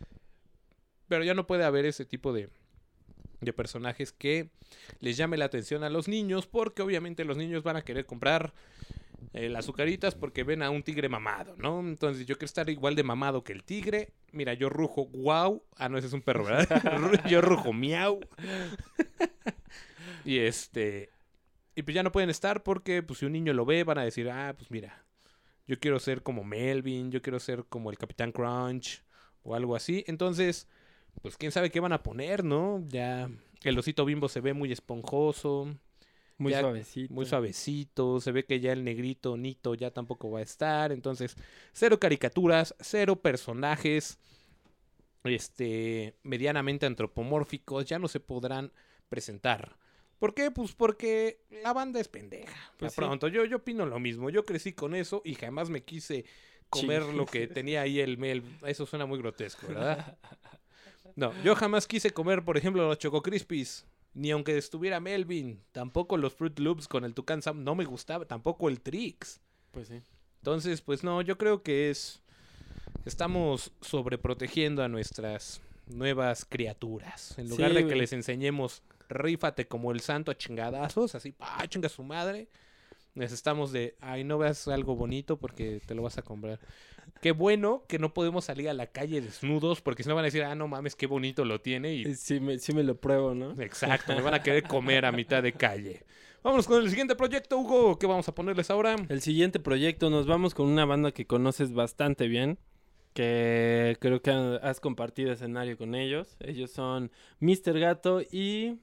pero 1.08 1.24
ya 1.24 1.34
no 1.34 1.48
puede 1.48 1.64
haber 1.64 1.86
ese 1.86 2.06
tipo 2.06 2.32
de, 2.32 2.50
de 3.42 3.54
personajes 3.54 4.14
que 4.14 4.50
les 5.00 5.18
llame 5.18 5.38
la 5.38 5.46
atención 5.46 5.84
a 5.84 5.90
los 5.90 6.08
niños 6.08 6.48
porque 6.48 6.82
obviamente 6.82 7.26
los 7.26 7.38
niños 7.38 7.64
van 7.64 7.76
a 7.76 7.82
querer 7.82 8.06
comprar 8.06 8.54
eh, 9.34 9.50
las 9.50 9.66
azucaritas 9.66 10.16
porque 10.16 10.44
ven 10.44 10.62
a 10.62 10.70
un 10.70 10.84
tigre 10.84 11.08
mamado, 11.08 11.56
¿no? 11.58 11.80
Entonces 11.80 12.26
yo 12.26 12.36
quiero 12.36 12.48
estar 12.48 12.70
igual 12.70 12.96
de 12.96 13.04
mamado 13.04 13.44
que 13.44 13.54
el 13.54 13.64
tigre. 13.64 14.12
Mira, 14.32 14.54
yo 14.54 14.68
rujo 14.70 15.08
wow. 15.08 15.64
Ah, 15.78 15.90
no, 15.90 15.98
ese 15.98 16.08
es 16.08 16.14
un 16.14 16.22
perro, 16.22 16.46
¿verdad? 16.46 17.24
Yo 17.30 17.42
rujo 17.42 17.72
miau. 17.72 18.20
Y 20.26 20.40
este... 20.40 21.10
Y 21.76 21.84
pues 21.84 21.96
ya 21.96 22.04
no 22.04 22.12
pueden 22.12 22.30
estar 22.30 22.64
porque 22.64 23.02
pues 23.02 23.20
si 23.20 23.26
un 23.26 23.32
niño 23.32 23.54
lo 23.54 23.66
ve 23.66 23.84
van 23.84 23.98
a 23.98 24.04
decir, 24.04 24.30
ah, 24.30 24.54
pues 24.58 24.70
mira, 24.72 25.06
yo 25.68 25.80
quiero 25.80 26.00
ser 26.00 26.22
como 26.22 26.44
Melvin, 26.44 27.12
yo 27.12 27.22
quiero 27.22 27.40
ser 27.40 27.64
como 27.70 27.90
el 27.90 27.98
Capitán 27.98 28.32
Crunch 28.34 29.04
o 29.44 29.56
algo 29.56 29.76
así. 29.76 30.04
Entonces, 30.08 30.68
pues 31.22 31.38
quién 31.38 31.52
sabe 31.54 31.72
qué 31.72 31.80
van 31.80 31.94
a 31.94 32.04
poner, 32.04 32.44
¿no? 32.44 32.84
Ya 32.90 33.30
el 33.64 33.80
osito 33.80 34.04
bimbo 34.04 34.28
se 34.28 34.42
ve 34.42 34.54
muy 34.54 34.72
esponjoso 34.72 35.74
Muy 36.38 36.52
ya- 36.52 36.60
suavecito. 36.60 37.14
muy 37.14 37.26
suavecito, 37.26 38.20
se 38.20 38.32
ve 38.34 38.44
que 38.46 38.60
ya 38.60 38.74
el 38.74 38.84
negrito 38.84 39.38
Nito 39.38 39.74
ya 39.76 39.92
tampoco 39.92 40.30
va 40.30 40.40
a 40.40 40.44
estar, 40.44 40.92
entonces 40.92 41.36
cero 41.72 42.00
caricaturas, 42.00 42.76
cero 42.82 43.16
personajes 43.22 44.20
este 45.24 46.16
medianamente 46.24 46.86
antropomórficos 46.86 47.86
ya 47.86 48.00
no 48.00 48.08
se 48.08 48.20
podrán 48.20 48.72
presentar. 49.10 49.78
¿Por 50.22 50.36
qué? 50.36 50.52
Pues 50.52 50.74
porque 50.74 51.40
la 51.64 51.74
banda 51.74 52.00
es 52.00 52.08
pendeja. 52.08 52.54
Pues 52.78 52.92
sí. 52.94 52.96
pronto, 52.98 53.28
yo, 53.28 53.44
yo 53.44 53.58
opino 53.58 53.88
lo 53.88 53.98
mismo. 54.00 54.30
Yo 54.30 54.46
crecí 54.46 54.72
con 54.72 54.94
eso 54.94 55.24
y 55.26 55.34
jamás 55.34 55.72
me 55.72 55.82
quise 55.84 56.26
comer 56.70 57.02
lo 57.02 57.26
que 57.26 57.48
tenía 57.48 57.82
ahí 57.82 58.00
el 58.00 58.20
mel. 58.20 58.44
Eso 58.64 58.86
suena 58.86 59.08
muy 59.08 59.18
grotesco, 59.18 59.66
¿verdad? 59.68 60.16
No, 61.16 61.34
yo 61.44 61.56
jamás 61.56 61.88
quise 61.88 62.12
comer, 62.12 62.46
por 62.46 62.56
ejemplo, 62.56 62.88
los 62.88 63.00
Choco 63.00 63.24
Crispies. 63.24 63.86
Ni 64.14 64.30
aunque 64.30 64.56
estuviera 64.60 65.00
Melvin. 65.00 65.60
Tampoco 65.72 66.18
los 66.18 66.36
Fruit 66.36 66.58
Loops 66.60 66.88
con 66.88 67.04
el 67.04 67.16
Tucán 67.16 67.42
Sam. 67.42 67.64
No 67.64 67.74
me 67.74 67.84
gustaba. 67.84 68.26
Tampoco 68.26 68.70
el 68.70 68.80
Trix. 68.80 69.42
Pues 69.72 69.88
sí. 69.88 70.02
Entonces, 70.38 70.82
pues 70.82 71.04
no, 71.04 71.22
yo 71.24 71.38
creo 71.40 71.64
que 71.64 71.90
es. 71.90 72.22
Estamos 73.06 73.72
sobreprotegiendo 73.82 74.84
a 74.84 74.88
nuestras 74.88 75.62
nuevas 75.88 76.46
criaturas. 76.46 77.38
En 77.40 77.50
lugar 77.50 77.70
Sí, 77.72 77.76
de 77.76 77.82
que 77.82 77.86
güey. 77.88 78.00
les 78.00 78.14
enseñemos 78.14 78.84
rífate 79.12 79.68
como 79.68 79.92
el 79.92 80.00
santo 80.00 80.32
a 80.32 80.38
chingadazos, 80.38 81.14
así, 81.16 81.32
pa, 81.32 81.68
chinga 81.68 81.90
su 81.90 82.04
madre. 82.04 82.48
Necesitamos 83.14 83.72
de, 83.74 83.96
ay, 84.00 84.24
no 84.24 84.38
veas 84.38 84.68
algo 84.70 84.96
bonito 84.96 85.38
porque 85.38 85.82
te 85.86 85.94
lo 85.96 86.02
vas 86.02 86.18
a 86.18 86.22
comprar. 86.22 86.60
Qué 87.22 87.32
bueno 87.34 87.84
que 87.90 88.00
no 88.00 88.14
podemos 88.14 88.46
salir 88.46 88.70
a 88.70 88.74
la 88.74 88.88
calle 88.88 89.20
desnudos 89.20 89.82
porque 89.82 90.02
si 90.04 90.08
no 90.10 90.16
van 90.16 90.24
a 90.24 90.28
decir, 90.28 90.44
ah, 90.44 90.56
no 90.56 90.68
mames, 90.70 90.96
qué 90.96 91.08
bonito 91.08 91.44
lo 91.44 91.60
tiene. 91.60 91.94
Y 91.94 92.04
Eh, 92.04 92.16
Sí 92.16 92.40
me, 92.40 92.58
sí 92.58 92.74
me 92.74 92.84
lo 92.84 92.96
pruebo, 92.96 93.36
¿no? 93.36 93.52
Exacto, 93.62 94.16
me 94.16 94.22
van 94.22 94.36
a 94.36 94.42
querer 94.44 94.64
comer 94.64 95.06
a 95.06 95.12
mitad 95.12 95.44
de 95.44 95.52
calle. 95.52 96.06
Vámonos 96.42 96.66
con 96.68 96.82
el 96.82 96.90
siguiente 96.90 97.16
proyecto, 97.16 97.58
Hugo. 97.58 98.00
¿Qué 98.00 98.08
vamos 98.08 98.28
a 98.30 98.34
ponerles 98.34 98.72
ahora? 98.72 98.96
El 99.10 99.22
siguiente 99.22 99.60
proyecto 99.60 100.10
nos 100.10 100.26
vamos 100.26 100.56
con 100.56 100.68
una 100.68 100.86
banda 100.86 101.12
que 101.12 101.28
conoces 101.28 101.74
bastante 101.74 102.28
bien, 102.30 102.58
que 103.14 103.98
creo 104.00 104.22
que 104.22 104.32
ha- 104.32 104.56
has 104.56 104.80
compartido 104.80 105.32
escenario 105.34 105.78
con 105.78 105.96
ellos. 105.96 106.38
Ellos 106.40 106.72
son 106.72 107.12
Mr. 107.40 107.78
Gato 107.78 108.22
y 108.22 108.80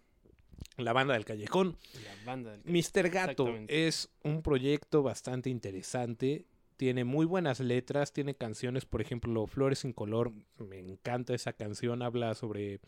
La 0.79 0.93
banda 0.93 1.15
del 1.15 1.25
callejón. 1.25 1.77
la 2.05 2.25
banda 2.25 2.53
del 2.53 2.63
Mr. 2.65 3.11
Gato 3.11 3.55
es 3.67 4.09
un 4.23 4.43
proyecto 4.43 5.03
bastante 5.03 5.51
interesante. 5.51 6.47
Tiene 6.77 7.05
muy 7.05 7.27
buenas 7.27 7.59
letras, 7.59 8.13
tiene 8.13 8.35
canciones, 8.35 8.85
por 8.85 9.01
ejemplo, 9.01 9.47
Flores 9.47 9.81
sin 9.81 9.93
color. 9.93 10.33
Me 10.59 10.79
encanta 10.79 11.35
esa 11.35 11.53
canción, 11.53 12.03
habla 12.03 12.35
sobre 12.35 12.81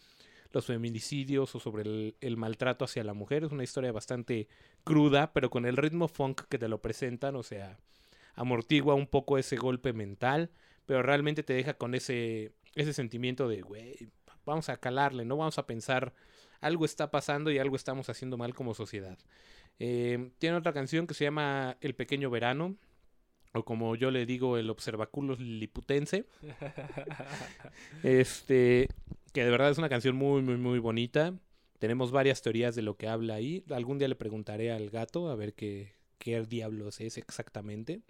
los 0.52 0.66
feminicidios 0.66 1.54
o 1.54 1.60
sobre 1.60 1.82
el, 1.82 2.16
el 2.20 2.36
maltrato 2.36 2.84
hacia 2.84 3.02
la 3.02 3.14
mujer. 3.14 3.44
Es 3.44 3.50
una 3.50 3.64
historia 3.64 3.90
bastante 3.90 4.48
cruda, 4.84 5.32
pero 5.32 5.50
con 5.50 5.66
el 5.66 5.76
ritmo 5.76 6.06
funk 6.06 6.42
que 6.48 6.58
te 6.58 6.68
lo 6.68 6.80
presentan, 6.80 7.34
o 7.34 7.42
sea, 7.42 7.78
amortigua 8.34 8.94
un 8.94 9.06
poco 9.08 9.38
ese 9.38 9.56
golpe 9.56 9.92
mental, 9.92 10.50
pero 10.86 11.02
realmente 11.02 11.42
te 11.42 11.54
deja 11.54 11.74
con 11.74 11.94
ese, 11.96 12.52
ese 12.74 12.92
sentimiento 12.92 13.48
de, 13.48 13.62
güey, 13.62 14.10
vamos 14.44 14.68
a 14.68 14.76
calarle, 14.76 15.24
no 15.24 15.36
vamos 15.36 15.58
a 15.58 15.66
pensar, 15.66 16.14
algo 16.60 16.84
está 16.84 17.10
pasando 17.10 17.50
y 17.50 17.58
algo 17.58 17.76
estamos 17.76 18.08
haciendo 18.08 18.36
mal 18.36 18.54
como 18.54 18.74
sociedad. 18.74 19.18
Eh, 19.78 20.30
tiene 20.38 20.56
otra 20.56 20.72
canción 20.72 21.06
que 21.06 21.14
se 21.14 21.24
llama 21.24 21.76
El 21.80 21.94
Pequeño 21.94 22.30
Verano, 22.30 22.76
o 23.52 23.64
como 23.64 23.96
yo 23.96 24.10
le 24.10 24.26
digo, 24.26 24.58
el 24.58 24.70
Observaculos 24.70 25.40
Liputense. 25.40 26.26
Este, 28.02 28.88
que 29.32 29.44
de 29.44 29.50
verdad 29.50 29.70
es 29.70 29.78
una 29.78 29.88
canción 29.88 30.16
muy, 30.16 30.42
muy, 30.42 30.56
muy 30.56 30.78
bonita. 30.78 31.34
Tenemos 31.78 32.12
varias 32.12 32.42
teorías 32.42 32.74
de 32.74 32.82
lo 32.82 32.96
que 32.96 33.08
habla 33.08 33.34
ahí. 33.34 33.64
Algún 33.70 33.98
día 33.98 34.08
le 34.08 34.14
preguntaré 34.14 34.70
al 34.70 34.90
gato 34.90 35.30
a 35.30 35.34
ver 35.34 35.54
qué, 35.54 35.94
qué 36.18 36.42
diablos 36.42 37.00
es 37.00 37.16
exactamente. 37.16 38.02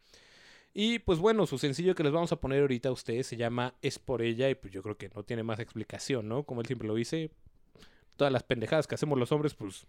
Y 0.72 1.00
pues 1.00 1.18
bueno, 1.18 1.46
su 1.46 1.58
sencillo 1.58 1.94
que 1.94 2.04
les 2.04 2.12
vamos 2.12 2.32
a 2.32 2.40
poner 2.40 2.60
ahorita 2.60 2.90
a 2.90 2.92
ustedes 2.92 3.26
se 3.26 3.36
llama 3.36 3.74
Es 3.82 3.98
por 3.98 4.22
ella 4.22 4.48
y 4.50 4.54
pues 4.54 4.72
yo 4.72 4.82
creo 4.82 4.96
que 4.96 5.08
no 5.08 5.24
tiene 5.24 5.42
más 5.42 5.58
explicación, 5.58 6.28
¿no? 6.28 6.44
Como 6.44 6.60
él 6.60 6.66
siempre 6.66 6.86
lo 6.86 6.94
dice, 6.94 7.30
todas 8.20 8.30
las 8.30 8.42
pendejadas 8.42 8.86
que 8.86 8.94
hacemos 8.94 9.18
los 9.18 9.32
hombres, 9.32 9.54
pues 9.54 9.86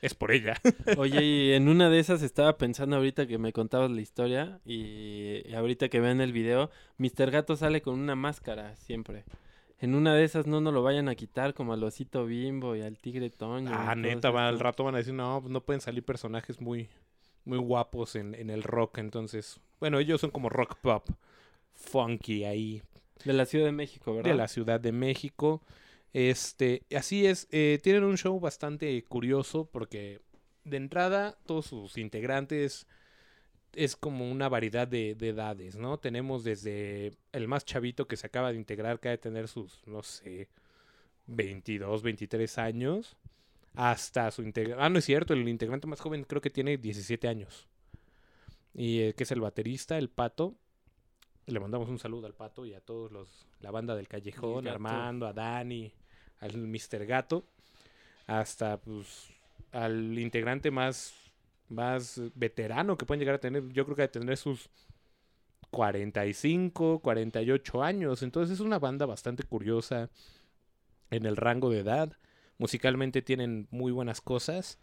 es 0.00 0.14
por 0.14 0.30
ella. 0.30 0.54
Oye, 0.96 1.24
y 1.24 1.52
en 1.54 1.66
una 1.66 1.90
de 1.90 1.98
esas 1.98 2.22
estaba 2.22 2.56
pensando 2.56 2.94
ahorita 2.94 3.26
que 3.26 3.36
me 3.36 3.52
contabas 3.52 3.90
la 3.90 4.00
historia 4.00 4.60
y, 4.64 5.52
ahorita 5.52 5.88
que 5.88 5.98
ven 5.98 6.20
el 6.20 6.32
video, 6.32 6.70
Mr. 6.98 7.32
Gato 7.32 7.56
sale 7.56 7.82
con 7.82 7.98
una 7.98 8.14
máscara 8.14 8.76
siempre. 8.76 9.24
En 9.80 9.96
una 9.96 10.14
de 10.14 10.22
esas 10.22 10.46
no 10.46 10.60
nos 10.60 10.72
lo 10.72 10.84
vayan 10.84 11.08
a 11.08 11.16
quitar 11.16 11.52
como 11.52 11.72
al 11.72 11.82
osito 11.82 12.26
bimbo 12.26 12.76
y 12.76 12.82
al 12.82 12.96
tigre 12.96 13.28
Toño. 13.30 13.72
Ah, 13.74 13.96
neta, 13.96 14.30
va, 14.30 14.46
al 14.46 14.60
rato 14.60 14.84
van 14.84 14.94
a 14.94 14.98
decir, 14.98 15.14
no, 15.14 15.40
pues 15.40 15.52
no 15.52 15.60
pueden 15.64 15.80
salir 15.80 16.04
personajes 16.04 16.60
muy, 16.60 16.88
muy 17.44 17.58
guapos 17.58 18.14
en, 18.14 18.36
en 18.36 18.50
el 18.50 18.62
rock. 18.62 18.98
Entonces, 18.98 19.58
bueno, 19.80 19.98
ellos 19.98 20.20
son 20.20 20.30
como 20.30 20.48
rock 20.48 20.76
pop, 20.76 21.08
funky 21.72 22.44
ahí, 22.44 22.84
De 23.24 23.32
la 23.32 23.46
Ciudad 23.46 23.64
de 23.64 23.72
México, 23.72 24.14
¿verdad? 24.14 24.30
de 24.30 24.36
la 24.36 24.46
Ciudad 24.46 24.78
de 24.78 24.92
México. 24.92 25.60
Este, 26.14 26.86
así 26.96 27.26
es, 27.26 27.48
eh, 27.50 27.80
tienen 27.82 28.04
un 28.04 28.16
show 28.16 28.38
bastante 28.38 29.02
curioso 29.02 29.68
porque 29.70 30.20
de 30.62 30.76
entrada 30.76 31.36
todos 31.44 31.66
sus 31.66 31.98
integrantes 31.98 32.86
es 33.72 33.96
como 33.96 34.30
una 34.30 34.48
variedad 34.48 34.86
de, 34.86 35.16
de 35.16 35.30
edades, 35.30 35.74
¿no? 35.74 35.98
Tenemos 35.98 36.44
desde 36.44 37.16
el 37.32 37.48
más 37.48 37.64
chavito 37.64 38.06
que 38.06 38.16
se 38.16 38.28
acaba 38.28 38.52
de 38.52 38.58
integrar, 38.58 39.00
que 39.00 39.08
ha 39.08 39.10
de 39.10 39.18
tener 39.18 39.48
sus, 39.48 39.84
no 39.88 40.04
sé, 40.04 40.48
22, 41.26 42.04
23 42.04 42.58
años, 42.58 43.16
hasta 43.74 44.30
su 44.30 44.42
integrante. 44.42 44.84
Ah, 44.84 44.88
no 44.88 45.00
es 45.00 45.04
cierto, 45.04 45.34
el 45.34 45.48
integrante 45.48 45.88
más 45.88 46.00
joven 46.00 46.22
creo 46.22 46.40
que 46.40 46.50
tiene 46.50 46.76
17 46.76 47.26
años. 47.26 47.66
Y 48.72 49.00
eh, 49.00 49.14
que 49.14 49.24
es 49.24 49.32
el 49.32 49.40
baterista, 49.40 49.98
el 49.98 50.10
pato. 50.10 50.54
Le 51.46 51.58
mandamos 51.58 51.88
un 51.88 51.98
saludo 51.98 52.28
al 52.28 52.34
pato 52.34 52.64
y 52.64 52.72
a 52.72 52.80
todos 52.80 53.10
los, 53.10 53.48
la 53.58 53.72
banda 53.72 53.96
del 53.96 54.06
callejón, 54.06 54.68
a 54.68 54.72
Armando, 54.72 55.26
a 55.26 55.32
Dani, 55.32 55.92
al 56.44 56.56
Mr. 56.58 57.06
Gato, 57.06 57.44
hasta 58.26 58.76
pues 58.76 59.28
al 59.72 60.18
integrante 60.18 60.70
más, 60.70 61.14
más 61.68 62.20
veterano 62.34 62.96
que 62.96 63.06
pueden 63.06 63.20
llegar 63.20 63.36
a 63.36 63.40
tener. 63.40 63.68
Yo 63.70 63.84
creo 63.84 63.96
que 63.96 64.08
tener 64.08 64.36
sus 64.36 64.68
45, 65.70 67.00
48 67.00 67.82
años. 67.82 68.22
Entonces 68.22 68.54
es 68.54 68.60
una 68.60 68.78
banda 68.78 69.06
bastante 69.06 69.42
curiosa 69.42 70.10
en 71.10 71.26
el 71.26 71.36
rango 71.36 71.70
de 71.70 71.80
edad. 71.80 72.12
Musicalmente 72.58 73.22
tienen 73.22 73.66
muy 73.70 73.90
buenas 73.90 74.20
cosas. 74.20 74.78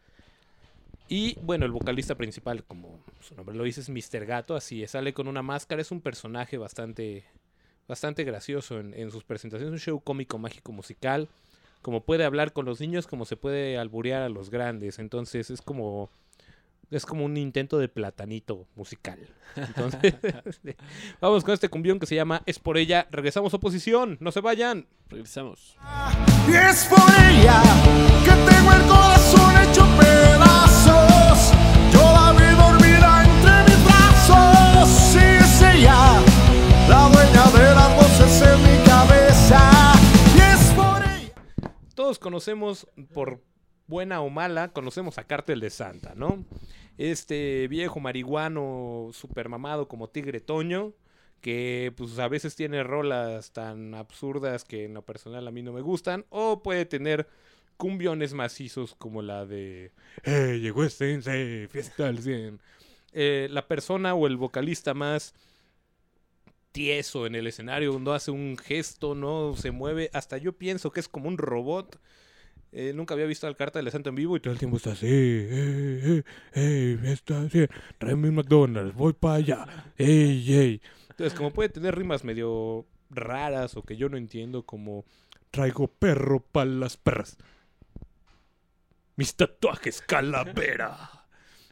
Y 1.08 1.38
bueno, 1.42 1.66
el 1.66 1.72
vocalista 1.72 2.16
principal, 2.16 2.64
como 2.64 3.04
su 3.22 3.36
nombre 3.36 3.56
lo 3.56 3.64
dice, 3.64 3.82
es 3.82 3.90
Mr. 3.90 4.26
Gato, 4.26 4.56
así 4.56 4.86
sale 4.88 5.14
con 5.14 5.28
una 5.28 5.42
máscara, 5.42 5.82
es 5.82 5.92
un 5.92 6.00
personaje 6.00 6.58
bastante, 6.58 7.26
bastante 7.86 8.24
gracioso 8.24 8.80
en, 8.80 8.94
en 8.94 9.12
sus 9.12 9.26
presentaciones, 9.26 9.74
un 9.74 9.80
show 9.80 10.00
cómico, 10.02 10.38
mágico, 10.38 10.72
musical, 10.72 11.28
como 11.82 12.04
puede 12.04 12.26
hablar 12.26 12.54
con 12.54 12.66
los 12.66 12.80
niños, 12.80 13.08
como 13.08 13.26
se 13.26 13.38
puede 13.38 13.78
alburear 13.78 14.22
a 14.22 14.30
los 14.30 14.50
grandes. 14.50 15.00
Entonces 15.00 15.50
es 15.50 15.62
como 15.62 16.10
es 16.92 17.06
como 17.06 17.24
un 17.24 17.38
intento 17.38 17.78
de 17.78 17.88
platanito 17.88 18.68
musical. 18.76 19.20
Entonces, 19.56 20.14
vamos 21.22 21.44
con 21.44 21.54
este 21.54 21.70
cumbión 21.70 22.00
que 22.00 22.06
se 22.06 22.16
llama 22.16 22.44
Es 22.46 22.60
por 22.60 22.78
ella. 22.78 23.08
Regresamos 23.12 23.54
a 23.54 23.58
oposición. 23.58 24.18
No 24.20 24.32
se 24.32 24.42
vayan. 24.42 24.88
Regresamos. 25.10 25.78
Y 26.48 26.54
es 26.54 26.86
por 26.86 27.00
ella 27.00 27.62
que 28.26 28.32
tengo 28.52 28.74
el 28.74 28.82
corazón 28.84 29.11
Todos 42.02 42.18
conocemos, 42.18 42.88
por 43.14 43.44
buena 43.86 44.22
o 44.22 44.32
mala, 44.32 44.70
conocemos 44.74 45.20
a 45.20 45.24
Cártel 45.26 45.60
de 45.60 45.70
Santa, 45.70 46.14
¿no? 46.16 46.44
Este 46.98 47.68
viejo 47.68 48.00
marihuano 48.00 49.12
super 49.14 49.50
mamado 49.50 49.88
como 49.88 50.10
Tigre 50.10 50.40
Toño, 50.40 50.94
que 51.42 51.94
pues 51.96 52.18
a 52.18 52.28
veces 52.28 52.56
tiene 52.56 52.82
rolas 52.82 53.54
tan 53.54 53.94
absurdas 53.94 54.64
que 54.64 54.86
en 54.86 54.96
lo 54.96 55.04
personal 55.04 55.48
a 55.48 55.52
mí 55.52 55.62
no 55.62 55.74
me 55.74 55.82
gustan, 55.82 56.26
o 56.32 56.64
puede 56.64 56.86
tener 56.86 57.28
cumbiones 57.78 58.34
macizos 58.34 58.96
como 58.96 59.22
la 59.22 59.46
de 59.46 59.92
"Eh, 60.24 60.58
llegó 60.60 60.84
este 60.84 61.68
fiesta 61.70 62.08
al 62.08 62.18
100. 62.18 62.60
Eh, 63.12 63.48
la 63.52 63.68
persona 63.68 64.16
o 64.16 64.26
el 64.26 64.38
vocalista 64.38 64.96
más 64.96 65.36
tieso 66.72 67.26
en 67.26 67.36
el 67.36 67.48
escenario, 67.48 67.98
no 68.00 68.14
hace 68.14 68.32
un 68.32 68.58
gesto, 68.58 69.16
no 69.16 69.56
se 69.56 69.72
mueve, 69.72 70.10
hasta 70.14 70.38
yo 70.38 70.54
pienso 70.54 70.92
que 70.92 71.00
es 71.00 71.08
como 71.08 71.28
un 71.28 71.38
robot. 71.38 72.00
Eh, 72.74 72.94
nunca 72.96 73.14
había 73.14 73.26
visto 73.26 73.48
al 73.48 73.58
Carta 73.58 73.82
de 73.82 73.92
Santo 73.92 74.10
en 74.10 74.16
vivo 74.16 74.38
y 74.38 74.40
todo 74.40 74.54
el 74.54 74.60
tiempo 74.60 74.78
está 74.78 74.94
así. 74.94 75.08
Fiesta 76.54 77.40
al 77.40 77.52
100, 77.52 77.70
tráeme 77.98 78.30
un 78.30 78.36
McDonald's, 78.36 78.96
voy 78.96 79.14
para 79.14 79.36
allá. 79.36 79.94
Ey, 79.98 80.54
ey. 80.54 80.82
Entonces, 81.10 81.38
como 81.38 81.52
puede 81.52 81.70
tener 81.70 81.96
rimas 81.96 82.24
medio 82.24 82.86
raras 83.10 83.76
o 83.76 83.84
que 83.84 83.98
yo 83.98 84.10
no 84.10 84.18
entiendo, 84.18 84.64
como 84.66 85.06
traigo 85.52 85.88
perro 85.88 86.40
para 86.40 86.70
las 86.70 86.98
perras. 86.98 87.38
Mis 89.18 89.36
tatuajes 89.36 90.02
calavera. 90.02 91.26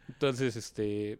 Entonces, 0.09 0.55
este. 0.55 1.19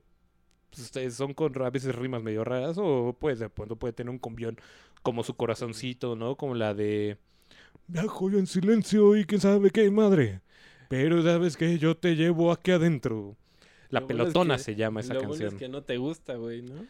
Pues, 0.70 0.82
ustedes 0.84 1.16
son 1.16 1.34
con 1.34 1.60
a 1.62 1.70
veces 1.70 1.96
rimas 1.96 2.24
medio 2.24 2.44
raras 2.44 2.78
o 2.80 3.16
pues 3.20 3.40
de 3.40 3.50
pronto 3.50 3.76
puede 3.76 3.94
tener 3.94 4.10
un 4.12 4.20
combión 4.20 4.58
como 5.02 5.24
su 5.24 5.36
corazoncito, 5.36 6.16
¿no? 6.16 6.36
Como 6.36 6.56
la 6.56 6.74
de 6.74 7.18
viajo 7.88 8.30
yo 8.30 8.38
en 8.40 8.48
silencio 8.48 9.16
y 9.18 9.26
quién 9.26 9.42
sabe 9.42 9.72
qué 9.72 9.90
madre. 9.92 10.42
Pero 10.90 11.22
sabes 11.24 11.56
que 11.56 11.78
yo 11.78 11.96
te 11.96 12.16
llevo 12.16 12.52
aquí 12.52 12.72
adentro. 12.72 13.36
La 13.90 14.00
Lo 14.02 14.06
bueno 14.08 14.24
es 14.24 14.28
pelotona 14.30 14.58
que- 14.58 14.64
se 14.64 14.76
llama 14.76 15.00
esa 15.02 15.14
lo 15.14 15.22
canción. 15.22 15.40
bueno 15.40 15.56
es 15.58 15.60
que 15.60 15.70
no 15.70 15.84
te 15.84 15.98
gusta, 15.98 16.36
güey, 16.36 16.62
¿no? 16.62 16.86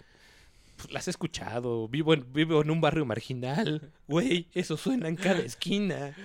Pues, 0.77 0.91
las 0.93 1.07
he 1.07 1.11
escuchado. 1.11 1.87
Vivo 1.89 2.13
en, 2.13 2.25
vivo 2.33 2.61
en 2.61 2.71
un 2.71 2.79
barrio 2.81 3.05
marginal. 3.05 3.91
Güey, 4.07 4.47
eso 4.53 4.77
suena 4.77 5.07
en 5.09 5.15
cada 5.17 5.39
esquina. 5.39 6.15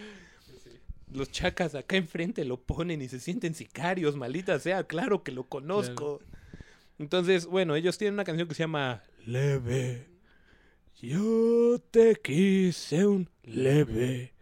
Los 1.12 1.30
chacas 1.30 1.74
acá 1.74 1.96
enfrente 1.96 2.44
lo 2.44 2.56
ponen 2.60 3.02
y 3.02 3.08
se 3.08 3.20
sienten 3.20 3.54
sicarios, 3.54 4.16
maldita 4.16 4.58
sea. 4.58 4.84
Claro 4.84 5.22
que 5.22 5.32
lo 5.32 5.44
conozco. 5.44 6.20
Entonces, 6.98 7.46
bueno, 7.46 7.74
ellos 7.74 7.98
tienen 7.98 8.14
una 8.14 8.24
canción 8.24 8.48
que 8.48 8.54
se 8.54 8.62
llama 8.62 9.02
Leve. 9.26 10.08
Yo 11.00 11.78
te 11.90 12.16
quise 12.16 13.06
un 13.06 13.28
leve. 13.42 14.32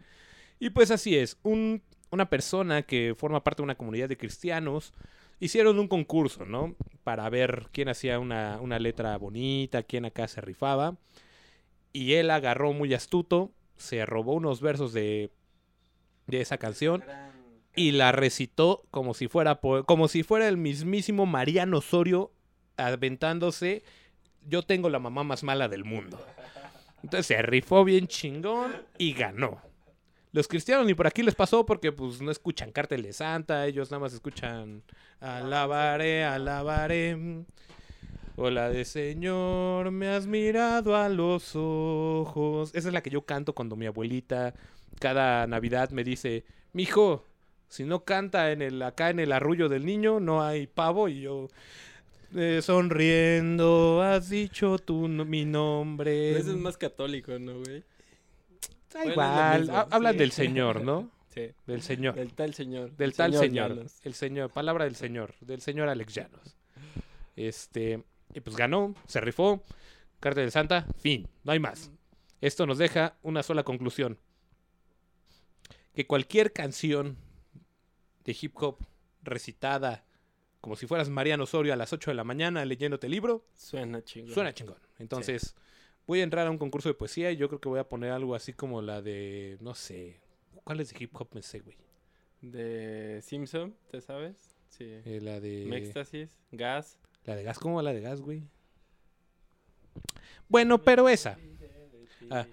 Y 0.59 0.69
pues 0.69 0.91
así 0.91 1.17
es. 1.17 1.37
Un, 1.43 1.81
una 2.11 2.29
persona 2.29 2.83
que 2.83 3.15
forma 3.17 3.43
parte 3.43 3.61
de 3.61 3.65
una 3.65 3.75
comunidad 3.75 4.07
de 4.07 4.17
cristianos 4.17 4.93
hicieron 5.39 5.79
un 5.79 5.87
concurso, 5.87 6.45
¿no? 6.45 6.75
Para 7.03 7.29
ver 7.29 7.67
quién 7.71 7.89
hacía 7.89 8.19
una, 8.19 8.59
una 8.61 8.79
letra 8.79 9.17
bonita, 9.17 9.83
quién 9.83 10.05
acá 10.05 10.27
se 10.27 10.41
rifaba. 10.41 10.95
Y 11.91 12.13
él 12.13 12.29
agarró 12.29 12.71
muy 12.71 12.93
astuto, 12.93 13.51
se 13.75 14.05
robó 14.05 14.33
unos 14.33 14.61
versos 14.61 14.93
de, 14.93 15.31
de 16.27 16.41
esa 16.41 16.57
canción 16.57 17.03
y 17.75 17.91
la 17.91 18.11
recitó 18.11 18.83
como 18.91 19.13
si 19.13 19.27
fuera 19.27 19.59
como 19.85 20.07
si 20.07 20.23
fuera 20.23 20.47
el 20.47 20.57
mismísimo 20.57 21.25
Mariano 21.25 21.79
Osorio 21.79 22.31
aventándose 22.77 23.83
yo 24.47 24.63
tengo 24.63 24.89
la 24.89 24.99
mamá 24.99 25.23
más 25.23 25.43
mala 25.43 25.67
del 25.67 25.83
mundo. 25.83 26.23
Entonces 27.01 27.25
se 27.27 27.41
rifó 27.41 27.83
bien 27.83 28.07
chingón 28.07 28.73
y 28.97 29.13
ganó. 29.13 29.61
Los 30.31 30.47
cristianos 30.47 30.85
ni 30.85 30.93
por 30.93 31.05
aquí 31.05 31.21
les 31.21 31.35
pasó 31.35 31.65
porque 31.65 31.91
pues 31.91 32.21
no 32.21 32.31
escuchan 32.31 32.71
Cártel 32.71 33.03
de 33.03 33.13
Santa, 33.13 33.67
ellos 33.67 33.91
nada 33.91 34.01
más 34.01 34.13
escuchan 34.13 34.83
alabaré, 35.19 36.23
alabaré. 36.23 37.45
O 38.35 38.49
la 38.49 38.69
de 38.69 38.83
Señor, 38.83 39.91
me 39.91 40.09
has 40.09 40.25
mirado 40.25 40.95
a 40.95 41.07
los 41.07 41.55
ojos. 41.55 42.71
Esa 42.73 42.87
es 42.87 42.93
la 42.93 43.03
que 43.03 43.11
yo 43.11 43.21
canto 43.27 43.53
cuando 43.53 43.75
mi 43.75 43.85
abuelita 43.85 44.55
cada 44.99 45.45
Navidad 45.45 45.91
me 45.91 46.03
dice, 46.03 46.43
mijo, 46.71 47.25
si 47.67 47.83
no 47.83 48.03
canta 48.03 48.51
en 48.51 48.63
el, 48.63 48.81
acá 48.81 49.11
en 49.11 49.19
el 49.19 49.31
arrullo 49.33 49.69
del 49.69 49.85
niño, 49.85 50.19
no 50.19 50.41
hay 50.43 50.65
pavo. 50.65 51.09
Y 51.09 51.21
yo, 51.21 51.47
eh, 52.35 52.61
sonriendo, 52.61 54.01
has 54.01 54.29
dicho 54.29 54.77
tú 54.79 55.07
no- 55.07 55.25
mi 55.25 55.45
nombre. 55.45 56.31
Ese 56.37 56.51
es 56.51 56.57
más 56.57 56.77
católico, 56.77 57.37
¿no, 57.39 57.59
güey? 57.59 57.83
Da 58.91 59.05
igual, 59.05 59.69
ha- 59.69 59.87
hablan 59.91 60.13
sí. 60.13 60.19
del 60.19 60.31
Señor, 60.31 60.81
¿no? 60.81 61.09
Sí. 61.33 61.49
Del 61.65 61.81
Señor. 61.81 62.13
Del 62.13 62.31
tal 62.35 62.53
señor. 62.53 62.91
Del 62.95 63.09
el 63.09 63.15
tal 63.15 63.33
señor. 63.33 63.85
El 64.03 64.13
señor, 64.13 64.51
palabra 64.51 64.83
del 64.85 64.95
señor. 64.95 65.33
Del 65.41 65.61
señor 65.61 65.89
Alex 65.89 66.13
Llanos. 66.13 66.55
Este, 67.35 68.03
y 68.35 68.39
pues 68.39 68.55
ganó, 68.55 68.93
se 69.07 69.19
rifó. 69.19 69.63
Carta 70.19 70.41
de 70.41 70.51
Santa, 70.51 70.85
fin, 70.99 71.27
no 71.43 71.51
hay 71.53 71.59
más. 71.59 71.89
Esto 72.39 72.67
nos 72.67 72.77
deja 72.77 73.15
una 73.23 73.41
sola 73.41 73.63
conclusión. 73.63 74.19
Que 75.95 76.05
cualquier 76.05 76.53
canción 76.53 77.17
de 78.25 78.37
hip 78.39 78.55
hop 78.61 78.77
recitada 79.23 80.05
como 80.63 80.77
si 80.77 80.87
fueras 80.87 81.09
Mariano 81.09 81.43
Osorio 81.43 81.73
a 81.73 81.75
las 81.75 81.91
8 81.91 82.11
de 82.11 82.15
la 82.15 82.23
mañana 82.23 82.63
leyéndote 82.63 83.07
el 83.07 83.11
libro, 83.11 83.43
Suena 83.53 84.01
chingón. 84.01 84.33
suena 84.33 84.53
chingón. 84.53 84.77
Entonces, 84.97 85.55
voy 86.07 86.21
a 86.21 86.23
entrar 86.23 86.47
a 86.47 86.51
un 86.51 86.57
concurso 86.57 86.87
de 86.87 86.95
poesía 86.95 87.31
y 87.31 87.35
yo 87.35 87.49
creo 87.49 87.59
que 87.59 87.67
voy 87.67 87.81
a 87.81 87.89
poner 87.89 88.11
algo 88.11 88.33
así 88.33 88.53
como 88.53 88.81
la 88.81 89.01
de, 89.01 89.57
no 89.59 89.75
sé, 89.75 90.21
¿cuál 90.63 90.79
es 90.79 90.93
de 90.93 91.03
hip 91.03 91.13
hop 91.19 91.27
me 91.33 91.41
sé, 91.41 91.59
güey? 91.59 91.75
De 92.39 93.19
Simpson, 93.21 93.75
¿te 93.91 93.99
sabes? 93.99 94.55
Sí. 94.69 94.85
Eh, 94.85 95.19
la 95.21 95.41
de... 95.41 95.67
Éxtasis, 95.75 96.29
gas. 96.53 96.97
La 97.25 97.35
de 97.35 97.43
gas, 97.43 97.59
¿cómo 97.59 97.75
va 97.75 97.83
la 97.83 97.91
de 97.91 97.99
gas, 97.99 98.21
güey? 98.21 98.43
Bueno, 100.47 100.81
pero 100.81 101.09
esa. 101.09 101.37
Ah, 102.29 102.47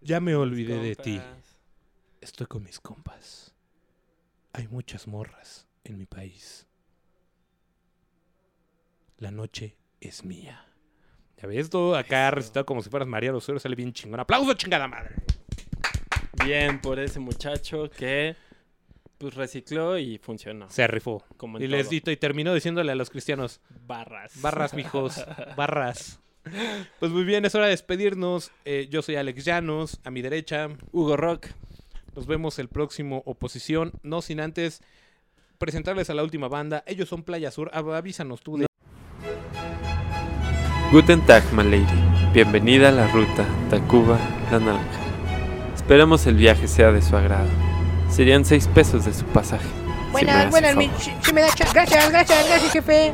ya 0.00 0.18
me 0.18 0.34
olvidé 0.34 0.80
de 0.80 0.96
ti. 0.96 1.22
Estoy 2.20 2.48
con 2.48 2.64
mis 2.64 2.80
compas. 2.80 3.54
Hay 4.52 4.66
muchas 4.66 5.06
morras 5.06 5.68
en 5.84 5.98
mi 5.98 6.06
país. 6.06 6.63
La 9.18 9.30
noche 9.30 9.76
es 10.00 10.24
mía. 10.24 10.64
Ya 11.40 11.48
ves, 11.48 11.70
todo 11.70 11.96
acá 11.96 12.28
Eso. 12.28 12.34
recitado 12.36 12.66
como 12.66 12.82
si 12.82 12.90
fueras 12.90 13.08
María 13.08 13.34
Osorio, 13.34 13.58
sale 13.60 13.74
bien 13.76 13.92
chingón. 13.92 14.20
¡Aplauso, 14.20 14.54
chingada 14.54 14.86
madre! 14.88 15.16
Bien 16.44 16.80
por 16.80 16.98
ese 16.98 17.20
muchacho 17.20 17.88
que 17.90 18.36
pues 19.18 19.34
recicló 19.34 19.96
y 19.98 20.18
funcionó. 20.18 20.68
Se 20.68 20.86
rifó. 20.86 21.24
Como 21.36 21.56
en 21.58 21.64
Y 21.64 21.66
les 21.68 21.88
dito 21.88 22.10
y 22.10 22.16
terminó 22.16 22.52
diciéndole 22.52 22.92
a 22.92 22.94
los 22.94 23.08
cristianos, 23.10 23.60
barras. 23.86 24.40
barras, 24.42 24.74
mijos, 24.74 25.24
barras. 25.56 26.20
Pues 26.98 27.10
muy 27.12 27.24
bien, 27.24 27.44
es 27.44 27.54
hora 27.54 27.64
de 27.66 27.70
despedirnos. 27.70 28.50
Eh, 28.64 28.88
yo 28.90 29.00
soy 29.00 29.16
Alex 29.16 29.44
Llanos, 29.44 30.00
a 30.04 30.10
mi 30.10 30.20
derecha. 30.22 30.68
Hugo 30.92 31.16
Rock. 31.16 31.46
Nos 32.14 32.26
vemos 32.26 32.58
el 32.58 32.68
próximo 32.68 33.22
Oposición. 33.24 33.92
No 34.02 34.20
sin 34.20 34.40
antes 34.40 34.82
presentarles 35.58 36.10
a 36.10 36.14
la 36.14 36.22
última 36.22 36.48
banda. 36.48 36.84
Ellos 36.86 37.08
son 37.08 37.22
Playa 37.22 37.50
Sur. 37.50 37.70
Av- 37.72 37.94
Avísanos 37.94 38.42
tú 38.42 38.58
de. 38.58 38.66
Guten 40.94 41.20
Tag, 41.26 41.42
my 41.52 41.64
lady. 41.64 41.86
Bienvenida 42.32 42.90
a 42.90 42.92
la 42.92 43.08
ruta 43.08 43.44
Tacuba 43.68 44.16
La 44.52 44.60
Naranja. 44.60 45.00
Esperamos 45.74 46.24
el 46.28 46.36
viaje 46.36 46.68
sea 46.68 46.92
de 46.92 47.02
su 47.02 47.16
agrado. 47.16 47.48
Serían 48.08 48.44
seis 48.44 48.68
pesos 48.72 49.04
de 49.04 49.12
su 49.12 49.24
pasaje. 49.24 49.64
si 49.64 50.12
Buenas, 50.12 50.36
hace 50.36 50.50
buenas, 50.50 50.76
mi- 50.76 50.88
si, 51.00 51.12
si 51.20 51.32
me 51.32 51.40
da 51.40 51.48
Gracias, 51.48 51.72
gracias, 51.74 52.46
gracias, 52.48 52.72
jefe. 52.72 53.12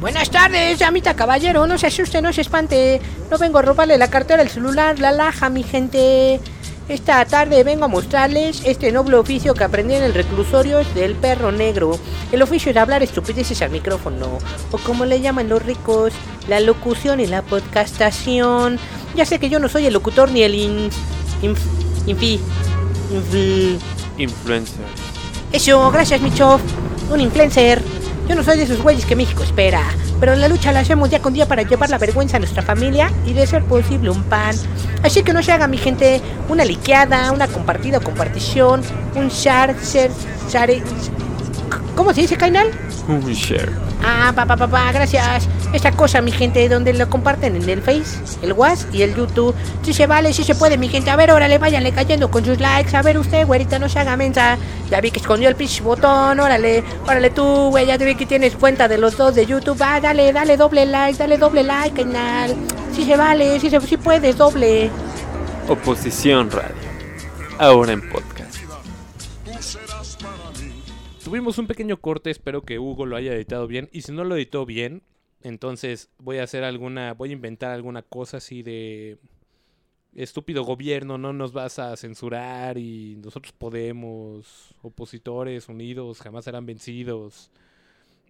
Buenas 0.00 0.30
tardes, 0.30 0.80
amita 0.80 1.12
caballero. 1.12 1.66
No 1.66 1.76
se 1.76 1.88
asuste, 1.88 2.22
no 2.22 2.32
se 2.32 2.40
espante. 2.40 3.02
No 3.30 3.36
vengo 3.36 3.58
a 3.58 3.62
robarle 3.62 3.98
la 3.98 4.08
cartera, 4.08 4.42
el 4.42 4.48
celular, 4.48 4.98
la 4.98 5.12
laja, 5.12 5.50
mi 5.50 5.62
gente. 5.62 6.40
Esta 6.88 7.24
tarde 7.24 7.64
vengo 7.64 7.86
a 7.86 7.88
mostrarles 7.88 8.60
este 8.66 8.92
noble 8.92 9.16
oficio 9.16 9.54
que 9.54 9.64
aprendí 9.64 9.94
en 9.94 10.02
el 10.02 10.12
reclusorio 10.12 10.80
del 10.94 11.14
perro 11.14 11.50
negro. 11.50 11.98
El 12.30 12.42
oficio 12.42 12.74
de 12.74 12.80
hablar 12.80 13.02
estupideces 13.02 13.62
al 13.62 13.70
micrófono, 13.70 14.38
o 14.70 14.78
como 14.78 15.06
le 15.06 15.20
llaman 15.22 15.48
los 15.48 15.62
ricos, 15.62 16.12
la 16.46 16.60
locución 16.60 17.20
y 17.20 17.26
la 17.26 17.40
podcastación. 17.40 18.78
Ya 19.16 19.24
sé 19.24 19.38
que 19.38 19.48
yo 19.48 19.58
no 19.60 19.68
soy 19.70 19.86
el 19.86 19.94
locutor 19.94 20.30
ni 20.30 20.42
el 20.42 20.54
in, 20.54 20.90
inf- 21.42 21.56
infi, 22.06 22.38
infi- 23.10 23.78
influencers. 24.18 24.78
Eso, 25.52 25.90
gracias, 25.90 26.20
Micho. 26.20 26.60
Un 27.10 27.20
influencer. 27.20 27.80
Yo 28.28 28.34
no 28.34 28.42
soy 28.42 28.56
de 28.56 28.64
esos 28.64 28.80
güeyes 28.80 29.04
que 29.04 29.16
México 29.16 29.42
espera. 29.42 29.82
Pero 30.18 30.34
la 30.34 30.48
lucha 30.48 30.72
la 30.72 30.80
hacemos 30.80 31.10
día 31.10 31.20
con 31.20 31.34
día 31.34 31.46
para 31.46 31.62
llevar 31.62 31.90
la 31.90 31.98
vergüenza 31.98 32.38
a 32.38 32.40
nuestra 32.40 32.62
familia 32.62 33.10
y 33.26 33.34
de 33.34 33.46
ser 33.46 33.62
posible 33.64 34.10
un 34.10 34.22
pan. 34.24 34.56
Así 35.02 35.22
que 35.22 35.34
no 35.34 35.42
se 35.42 35.52
haga, 35.52 35.66
mi 35.66 35.76
gente, 35.76 36.20
una 36.48 36.64
liqueada, 36.64 37.32
una 37.32 37.46
compartida 37.48 37.98
o 37.98 38.00
compartición, 38.00 38.82
un 39.14 39.28
share, 39.28 39.76
share, 39.82 40.10
share. 40.50 40.82
¿Cómo 41.94 42.14
se 42.14 42.22
dice, 42.22 42.36
Kainal? 42.36 42.70
Un 43.06 43.20
share. 43.32 43.70
Ah, 44.02 44.32
pa, 44.34 44.46
pa, 44.46 44.56
pa, 44.56 44.66
pa, 44.66 44.92
gracias. 44.92 45.46
Esta 45.74 45.92
cosa, 45.92 46.22
mi 46.22 46.32
gente, 46.32 46.68
donde 46.68 46.92
lo 46.94 47.08
comparten 47.10 47.56
en 47.56 47.68
el 47.68 47.82
Face, 47.82 48.18
el 48.42 48.52
WhatsApp 48.54 48.94
y 48.94 49.02
el 49.02 49.14
YouTube. 49.14 49.54
Si 49.82 49.92
se 49.92 50.06
vale, 50.06 50.32
si 50.32 50.42
se 50.42 50.54
puede, 50.54 50.78
mi 50.78 50.88
gente. 50.88 51.10
A 51.10 51.16
ver, 51.16 51.30
órale, 51.30 51.58
váyanle 51.58 51.92
cayendo 51.92 52.30
con 52.30 52.44
sus 52.44 52.58
likes. 52.60 52.96
A 52.96 53.02
ver, 53.02 53.18
usted, 53.18 53.46
güerita, 53.46 53.78
no 53.78 53.88
se 53.88 53.98
haga 53.98 54.16
mensa. 54.16 54.56
Ya 54.90 55.00
vi 55.00 55.10
que 55.10 55.20
escondió 55.20 55.48
el 55.48 55.54
pinche 55.54 55.82
botón. 55.82 56.40
Órale, 56.40 56.82
órale 57.06 57.30
tú, 57.30 57.70
güey. 57.70 57.86
Ya 57.86 57.98
te 57.98 58.06
vi 58.06 58.14
que 58.14 58.24
tienes 58.24 58.56
cuenta 58.56 58.88
de 58.88 58.96
los 58.96 59.16
dos 59.16 59.34
de 59.34 59.44
YouTube. 59.44 59.80
Ah, 59.80 60.00
dale, 60.00 60.32
dale 60.32 60.56
doble 60.56 60.86
like, 60.86 61.18
dale 61.18 61.36
doble 61.36 61.62
like, 61.62 62.02
canal. 62.02 62.54
Si 62.94 63.04
se 63.04 63.16
vale, 63.16 63.60
si, 63.60 63.68
se, 63.68 63.80
si 63.80 63.96
puedes, 63.98 64.38
doble. 64.38 64.90
Oposición 65.68 66.50
Radio. 66.50 66.74
Ahora 67.58 67.92
en 67.92 68.00
podcast. 68.08 68.33
Tuvimos 71.24 71.56
un 71.56 71.66
pequeño 71.66 72.02
corte, 72.02 72.30
espero 72.30 72.66
que 72.66 72.78
Hugo 72.78 73.06
lo 73.06 73.16
haya 73.16 73.32
editado 73.32 73.66
bien. 73.66 73.88
Y 73.92 74.02
si 74.02 74.12
no 74.12 74.24
lo 74.24 74.36
editó 74.36 74.66
bien, 74.66 75.02
entonces 75.40 76.10
voy 76.18 76.36
a 76.36 76.42
hacer 76.42 76.64
alguna, 76.64 77.14
voy 77.14 77.30
a 77.30 77.32
inventar 77.32 77.70
alguna 77.70 78.02
cosa 78.02 78.36
así 78.36 78.62
de 78.62 79.16
estúpido 80.14 80.64
gobierno, 80.64 81.16
no 81.16 81.32
nos 81.32 81.54
vas 81.54 81.78
a 81.78 81.96
censurar 81.96 82.76
y 82.76 83.16
nosotros 83.24 83.54
podemos, 83.56 84.74
opositores 84.82 85.70
unidos, 85.70 86.20
jamás 86.20 86.44
serán 86.44 86.66
vencidos. 86.66 87.50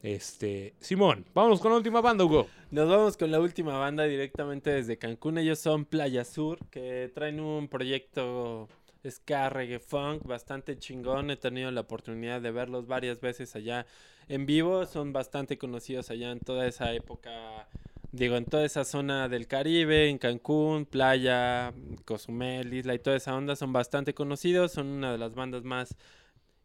Este, 0.04 0.74
Simón, 0.78 1.24
vámonos 1.34 1.60
con 1.60 1.72
la 1.72 1.78
última 1.78 2.00
banda, 2.00 2.24
Hugo. 2.24 2.46
Nos 2.70 2.88
vamos 2.88 3.16
con 3.16 3.32
la 3.32 3.40
última 3.40 3.76
banda 3.76 4.04
directamente 4.04 4.70
desde 4.70 4.98
Cancún. 4.98 5.38
Ellos 5.38 5.58
son 5.58 5.84
Playa 5.84 6.24
Sur, 6.24 6.60
que 6.70 7.10
traen 7.12 7.40
un 7.40 7.66
proyecto 7.66 8.68
ska 9.10 9.48
reggae 9.50 9.78
funk 9.78 10.24
bastante 10.24 10.78
chingón. 10.78 11.30
He 11.30 11.36
tenido 11.36 11.70
la 11.70 11.82
oportunidad 11.82 12.40
de 12.40 12.50
verlos 12.50 12.86
varias 12.86 13.20
veces 13.20 13.54
allá 13.56 13.86
en 14.28 14.46
vivo. 14.46 14.86
Son 14.86 15.12
bastante 15.12 15.58
conocidos 15.58 16.10
allá 16.10 16.30
en 16.30 16.40
toda 16.40 16.66
esa 16.66 16.92
época. 16.92 17.68
Digo, 18.12 18.36
en 18.36 18.44
toda 18.44 18.64
esa 18.64 18.84
zona 18.84 19.28
del 19.28 19.48
Caribe, 19.48 20.08
en 20.08 20.18
Cancún, 20.18 20.86
Playa, 20.86 21.72
Cozumel, 22.04 22.72
Isla 22.72 22.94
y 22.94 23.00
toda 23.00 23.16
esa 23.16 23.34
onda 23.34 23.56
son 23.56 23.72
bastante 23.72 24.14
conocidos. 24.14 24.72
Son 24.72 24.86
una 24.86 25.12
de 25.12 25.18
las 25.18 25.34
bandas 25.34 25.64
más 25.64 25.96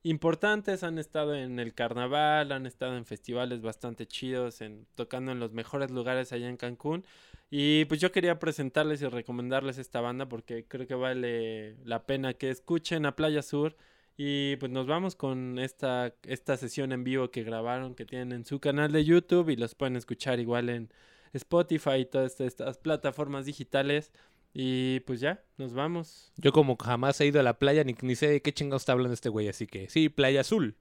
importantes. 0.04 0.84
Han 0.84 0.98
estado 0.98 1.36
en 1.36 1.60
el 1.60 1.74
carnaval, 1.74 2.52
han 2.52 2.66
estado 2.66 2.98
en 2.98 3.06
festivales 3.06 3.62
bastante 3.62 4.08
chidos, 4.08 4.62
en, 4.62 4.88
tocando 4.96 5.32
en 5.32 5.40
los 5.40 5.54
mejores 5.54 5.92
lugares 5.92 6.32
allá 6.32 6.50
en 6.50 6.58
Cancún. 6.58 7.06
Y 7.50 7.86
pues 7.86 8.00
yo 8.00 8.12
quería 8.12 8.40
presentarles 8.40 9.02
y 9.02 9.08
recomendarles 9.08 9.78
esta 9.78 10.02
banda 10.02 10.28
porque 10.30 10.66
creo 10.68 10.88
que 10.88 10.96
vale 10.96 11.78
la 11.86 12.06
pena 12.06 12.34
que 12.34 12.50
escuchen 12.50 13.06
a 13.06 13.16
Playa 13.16 13.42
Sur. 13.42 13.76
Y 14.18 14.58
pues 14.58 14.72
nos 14.72 14.86
vamos 14.86 15.16
con 15.16 15.60
esta, 15.60 16.14
esta 16.24 16.58
sesión 16.58 16.92
en 16.92 17.06
vivo 17.06 17.32
que 17.32 17.44
grabaron, 17.44 17.96
que 17.96 18.06
tienen 18.06 18.34
en 18.34 18.46
su 18.46 18.60
canal 18.60 18.92
de 18.92 19.06
YouTube 19.06 19.50
y 19.50 19.56
los 19.56 19.76
pueden 19.76 19.96
escuchar 19.96 20.40
igual 20.42 20.70
en 20.70 20.92
Spotify 21.34 22.00
y 22.00 22.06
todas 22.06 22.40
estas 22.42 22.78
plataformas 22.78 23.46
digitales. 23.46 24.12
Y 24.54 25.02
pues 25.02 25.20
ya, 25.20 25.44
nos 25.58 25.74
vamos. 25.74 26.32
Yo 26.38 26.52
como 26.52 26.76
jamás 26.78 27.20
he 27.22 27.28
ido 27.28 27.40
a 27.40 27.44
la 27.44 27.60
playa, 27.60 27.84
ni, 27.84 27.96
ni 28.02 28.16
sé 28.16 28.28
de 28.30 28.42
qué 28.42 28.52
chingados 28.54 28.82
está 28.82 28.94
hablando 28.94 29.14
este 29.14 29.30
güey, 29.30 29.48
así 29.48 29.68
que 29.68 29.90
sí, 29.90 30.10
Playa 30.10 30.42
Azul. 30.42 30.76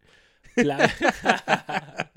Pla- 0.54 0.90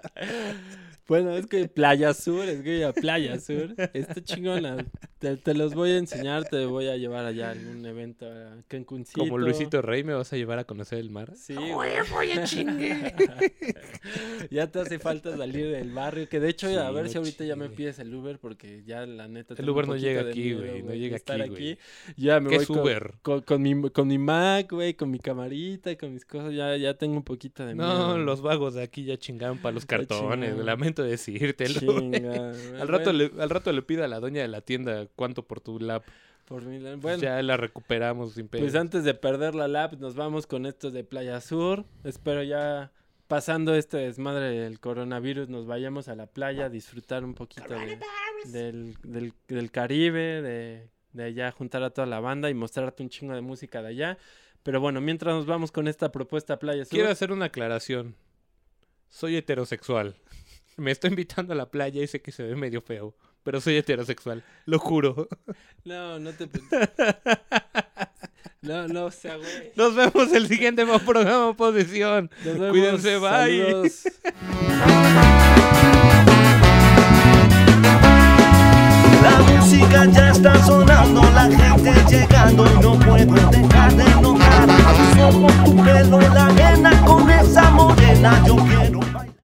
bueno, 1.08 1.36
es 1.36 1.48
que 1.48 1.68
Playa 1.68 2.14
Sur, 2.14 2.46
es 2.48 2.62
que 2.62 2.80
ya 2.80 2.94
Playa 2.94 3.40
Sur. 3.40 3.76
Está 3.94 4.24
chingona. 4.24 4.86
Te, 5.22 5.38
te 5.38 5.54
los 5.54 5.76
voy 5.76 5.92
a 5.92 5.98
enseñar, 6.00 6.46
te 6.46 6.66
voy 6.66 6.88
a 6.88 6.98
llevar 6.98 7.26
allá 7.26 7.50
a 7.50 7.52
algún 7.52 7.86
evento 7.86 8.26
a 8.26 8.56
Cancuncito. 8.68 9.20
Como 9.20 9.38
Luisito 9.38 9.80
Rey 9.84 10.04
me 10.04 10.16
vas 10.16 10.34
a 10.34 10.36
llevar 10.36 10.58
a 10.58 10.64
conocer 10.64 10.98
el 10.98 11.12
mar. 11.12 11.34
Sí, 11.36 11.54
güey. 11.54 11.92
chingue. 12.46 13.14
ya 14.50 14.66
te 14.72 14.80
hace 14.80 14.98
falta 14.98 15.38
salir 15.38 15.70
del 15.70 15.92
barrio. 15.92 16.28
Que 16.28 16.40
de 16.40 16.50
hecho, 16.50 16.68
Sí, 16.68 16.76
a 16.76 16.90
ver 16.90 17.08
si 17.08 17.20
ahorita 17.20 17.46
ya 17.46 17.56
me 17.56 17.70
pides 17.70 18.00
el 18.00 18.16
Uber 18.16 18.40
porque 18.40 18.82
ya 18.84 19.06
la 19.06 19.28
neta. 19.28 19.54
El 19.56 19.70
Uber 19.70 19.88
no 19.88 19.96
llega 19.96 20.22
aquí, 20.22 20.54
güey, 20.54 20.82
no 20.82 20.96
llega 20.96 21.18
estar 21.18 21.40
aquí, 21.40 21.52
güey. 21.52 21.78
Ya 22.18 22.40
me 22.40 22.50
¿Qué 22.50 22.56
voy 22.56 22.64
es 22.64 22.68
con, 22.68 22.80
Uber? 22.80 23.14
con, 23.22 23.42
con 23.42 23.62
mi, 23.62 23.90
con 23.92 24.08
mi 24.08 24.18
Mac, 24.18 24.72
güey, 24.72 24.96
con 24.96 25.12
mi 25.12 25.20
camarita 25.20 25.92
y 25.92 25.98
con 25.98 26.14
mis 26.16 26.26
cosas. 26.26 26.52
Ya, 26.52 26.76
ya 26.78 26.96
tengo 26.96 27.18
un 27.18 27.24
poquito 27.24 27.64
de 27.64 27.76
miedo. 27.76 27.88
No, 27.88 28.18
los 28.18 28.42
vagos 28.42 28.74
de 28.74 28.82
aquí 28.82 29.04
ya 29.04 29.18
chingaron 29.18 29.60
para 29.60 29.74
los 29.74 29.86
cartones, 29.86 30.58
lamento 30.58 31.04
decírtelo. 31.04 31.80
Chinga, 31.80 32.54
Al 32.80 32.88
rato, 32.88 33.14
bueno, 33.14 33.32
le, 33.36 33.42
al 33.42 33.50
rato 33.52 33.72
le 33.72 33.84
pido 33.84 34.04
a 34.04 34.08
la 34.08 34.20
doña 34.20 34.42
de 34.42 34.48
la 34.48 34.62
tienda 34.62 35.08
cuánto 35.15 35.43
por 35.43 35.60
tu 35.62 35.80
lap. 35.80 36.04
por 36.45 36.63
mi 36.63 36.80
lado. 36.80 36.97
Bueno, 36.97 37.21
ya 37.21 37.41
la 37.41 37.56
recuperamos 37.58 38.34
sin 38.34 38.47
pedo. 38.47 38.62
pues 38.62 38.76
antes 38.76 39.04
de 39.04 39.13
perder 39.13 39.56
la 39.56 39.67
lap, 39.67 39.93
nos 40.00 40.15
vamos 40.15 40.47
con 40.47 40.65
estos 40.65 40.91
de 40.93 41.04
Playa 41.04 41.39
Sur. 41.41 41.86
Espero 42.04 42.43
ya 42.43 42.91
pasando 43.28 43.74
este 43.76 43.97
desmadre 43.97 44.50
del 44.60 44.80
coronavirus, 44.82 45.47
nos 45.47 45.65
vayamos 45.65 46.10
a 46.10 46.15
la 46.15 46.26
playa 46.28 46.65
a 46.65 46.69
disfrutar 46.69 47.24
un 47.24 47.34
poquito 47.34 47.74
de- 47.74 47.97
del, 48.52 48.95
del, 49.04 49.34
del 49.47 49.71
Caribe, 49.71 50.41
de, 50.41 50.89
de 51.13 51.24
allá 51.24 51.52
juntar 51.52 51.82
a 51.84 51.91
toda 51.91 52.08
la 52.08 52.19
banda 52.19 52.50
y 52.50 52.54
mostrarte 52.54 53.04
un 53.04 53.10
chingo 53.10 53.34
de 53.34 53.39
música 53.41 53.82
de 53.82 53.88
allá. 53.89 54.17
Pero 54.63 54.82
bueno, 54.82 55.00
mientras 55.00 55.34
nos 55.34 55.45
vamos 55.45 55.71
con 55.71 55.88
esta 55.88 56.12
propuesta 56.12 56.60
Playa 56.60 56.84
Sur. 56.84 56.91
Quiero 56.91 57.10
hacer 57.10 57.32
una 57.32 57.45
aclaración. 57.45 58.15
Soy 59.10 59.36
heterosexual. 59.38 60.15
Me 60.78 60.91
estoy 60.91 61.10
invitando 61.12 61.54
a 61.54 61.56
la 61.56 61.69
playa 61.69 62.02
y 62.02 62.08
sé 62.08 62.21
que 62.21 62.32
se 62.32 62.43
ve 62.43 62.56
medio 62.56 62.82
feo. 62.82 63.15
Pero 63.43 63.60
soy 63.62 63.77
heterosexual. 63.77 64.43
Lo 64.65 64.80
juro. 64.80 65.27
No, 65.84 66.19
no 66.19 66.32
te... 66.34 66.47
No, 68.62 68.88
no, 68.88 69.06
o 69.06 69.12
sea, 69.12 69.38
güey. 69.38 69.71
Nos 69.75 69.95
vemos 69.95 70.32
el 70.34 70.47
siguiente 70.47 70.86
programa 70.86 71.47
Oposición. 71.47 72.30
Nos 72.45 72.60
vemos, 72.60 72.69
Cuídense, 72.69 73.17
bye. 73.17 73.30
saludos. 73.30 74.04
La 79.23 79.41
música 79.41 80.06
ya 80.06 80.30
está 80.30 80.63
sonando, 80.65 81.21
la 81.34 81.43
gente 81.49 81.93
llegando 82.10 82.65
y 82.65 82.84
no 82.84 82.99
puedo 82.99 83.25
dejar 83.51 83.95
de 83.95 84.21
notar 84.21 84.67
tus 84.67 85.21
ojos, 85.23 85.63
tu 85.63 85.75
pelo, 85.84 86.19
la 86.19 86.45
arena 86.45 87.06
con 87.06 87.30
esa 87.30 87.69
morena. 87.71 88.43
Yo 88.45 88.56
quiero 88.58 88.99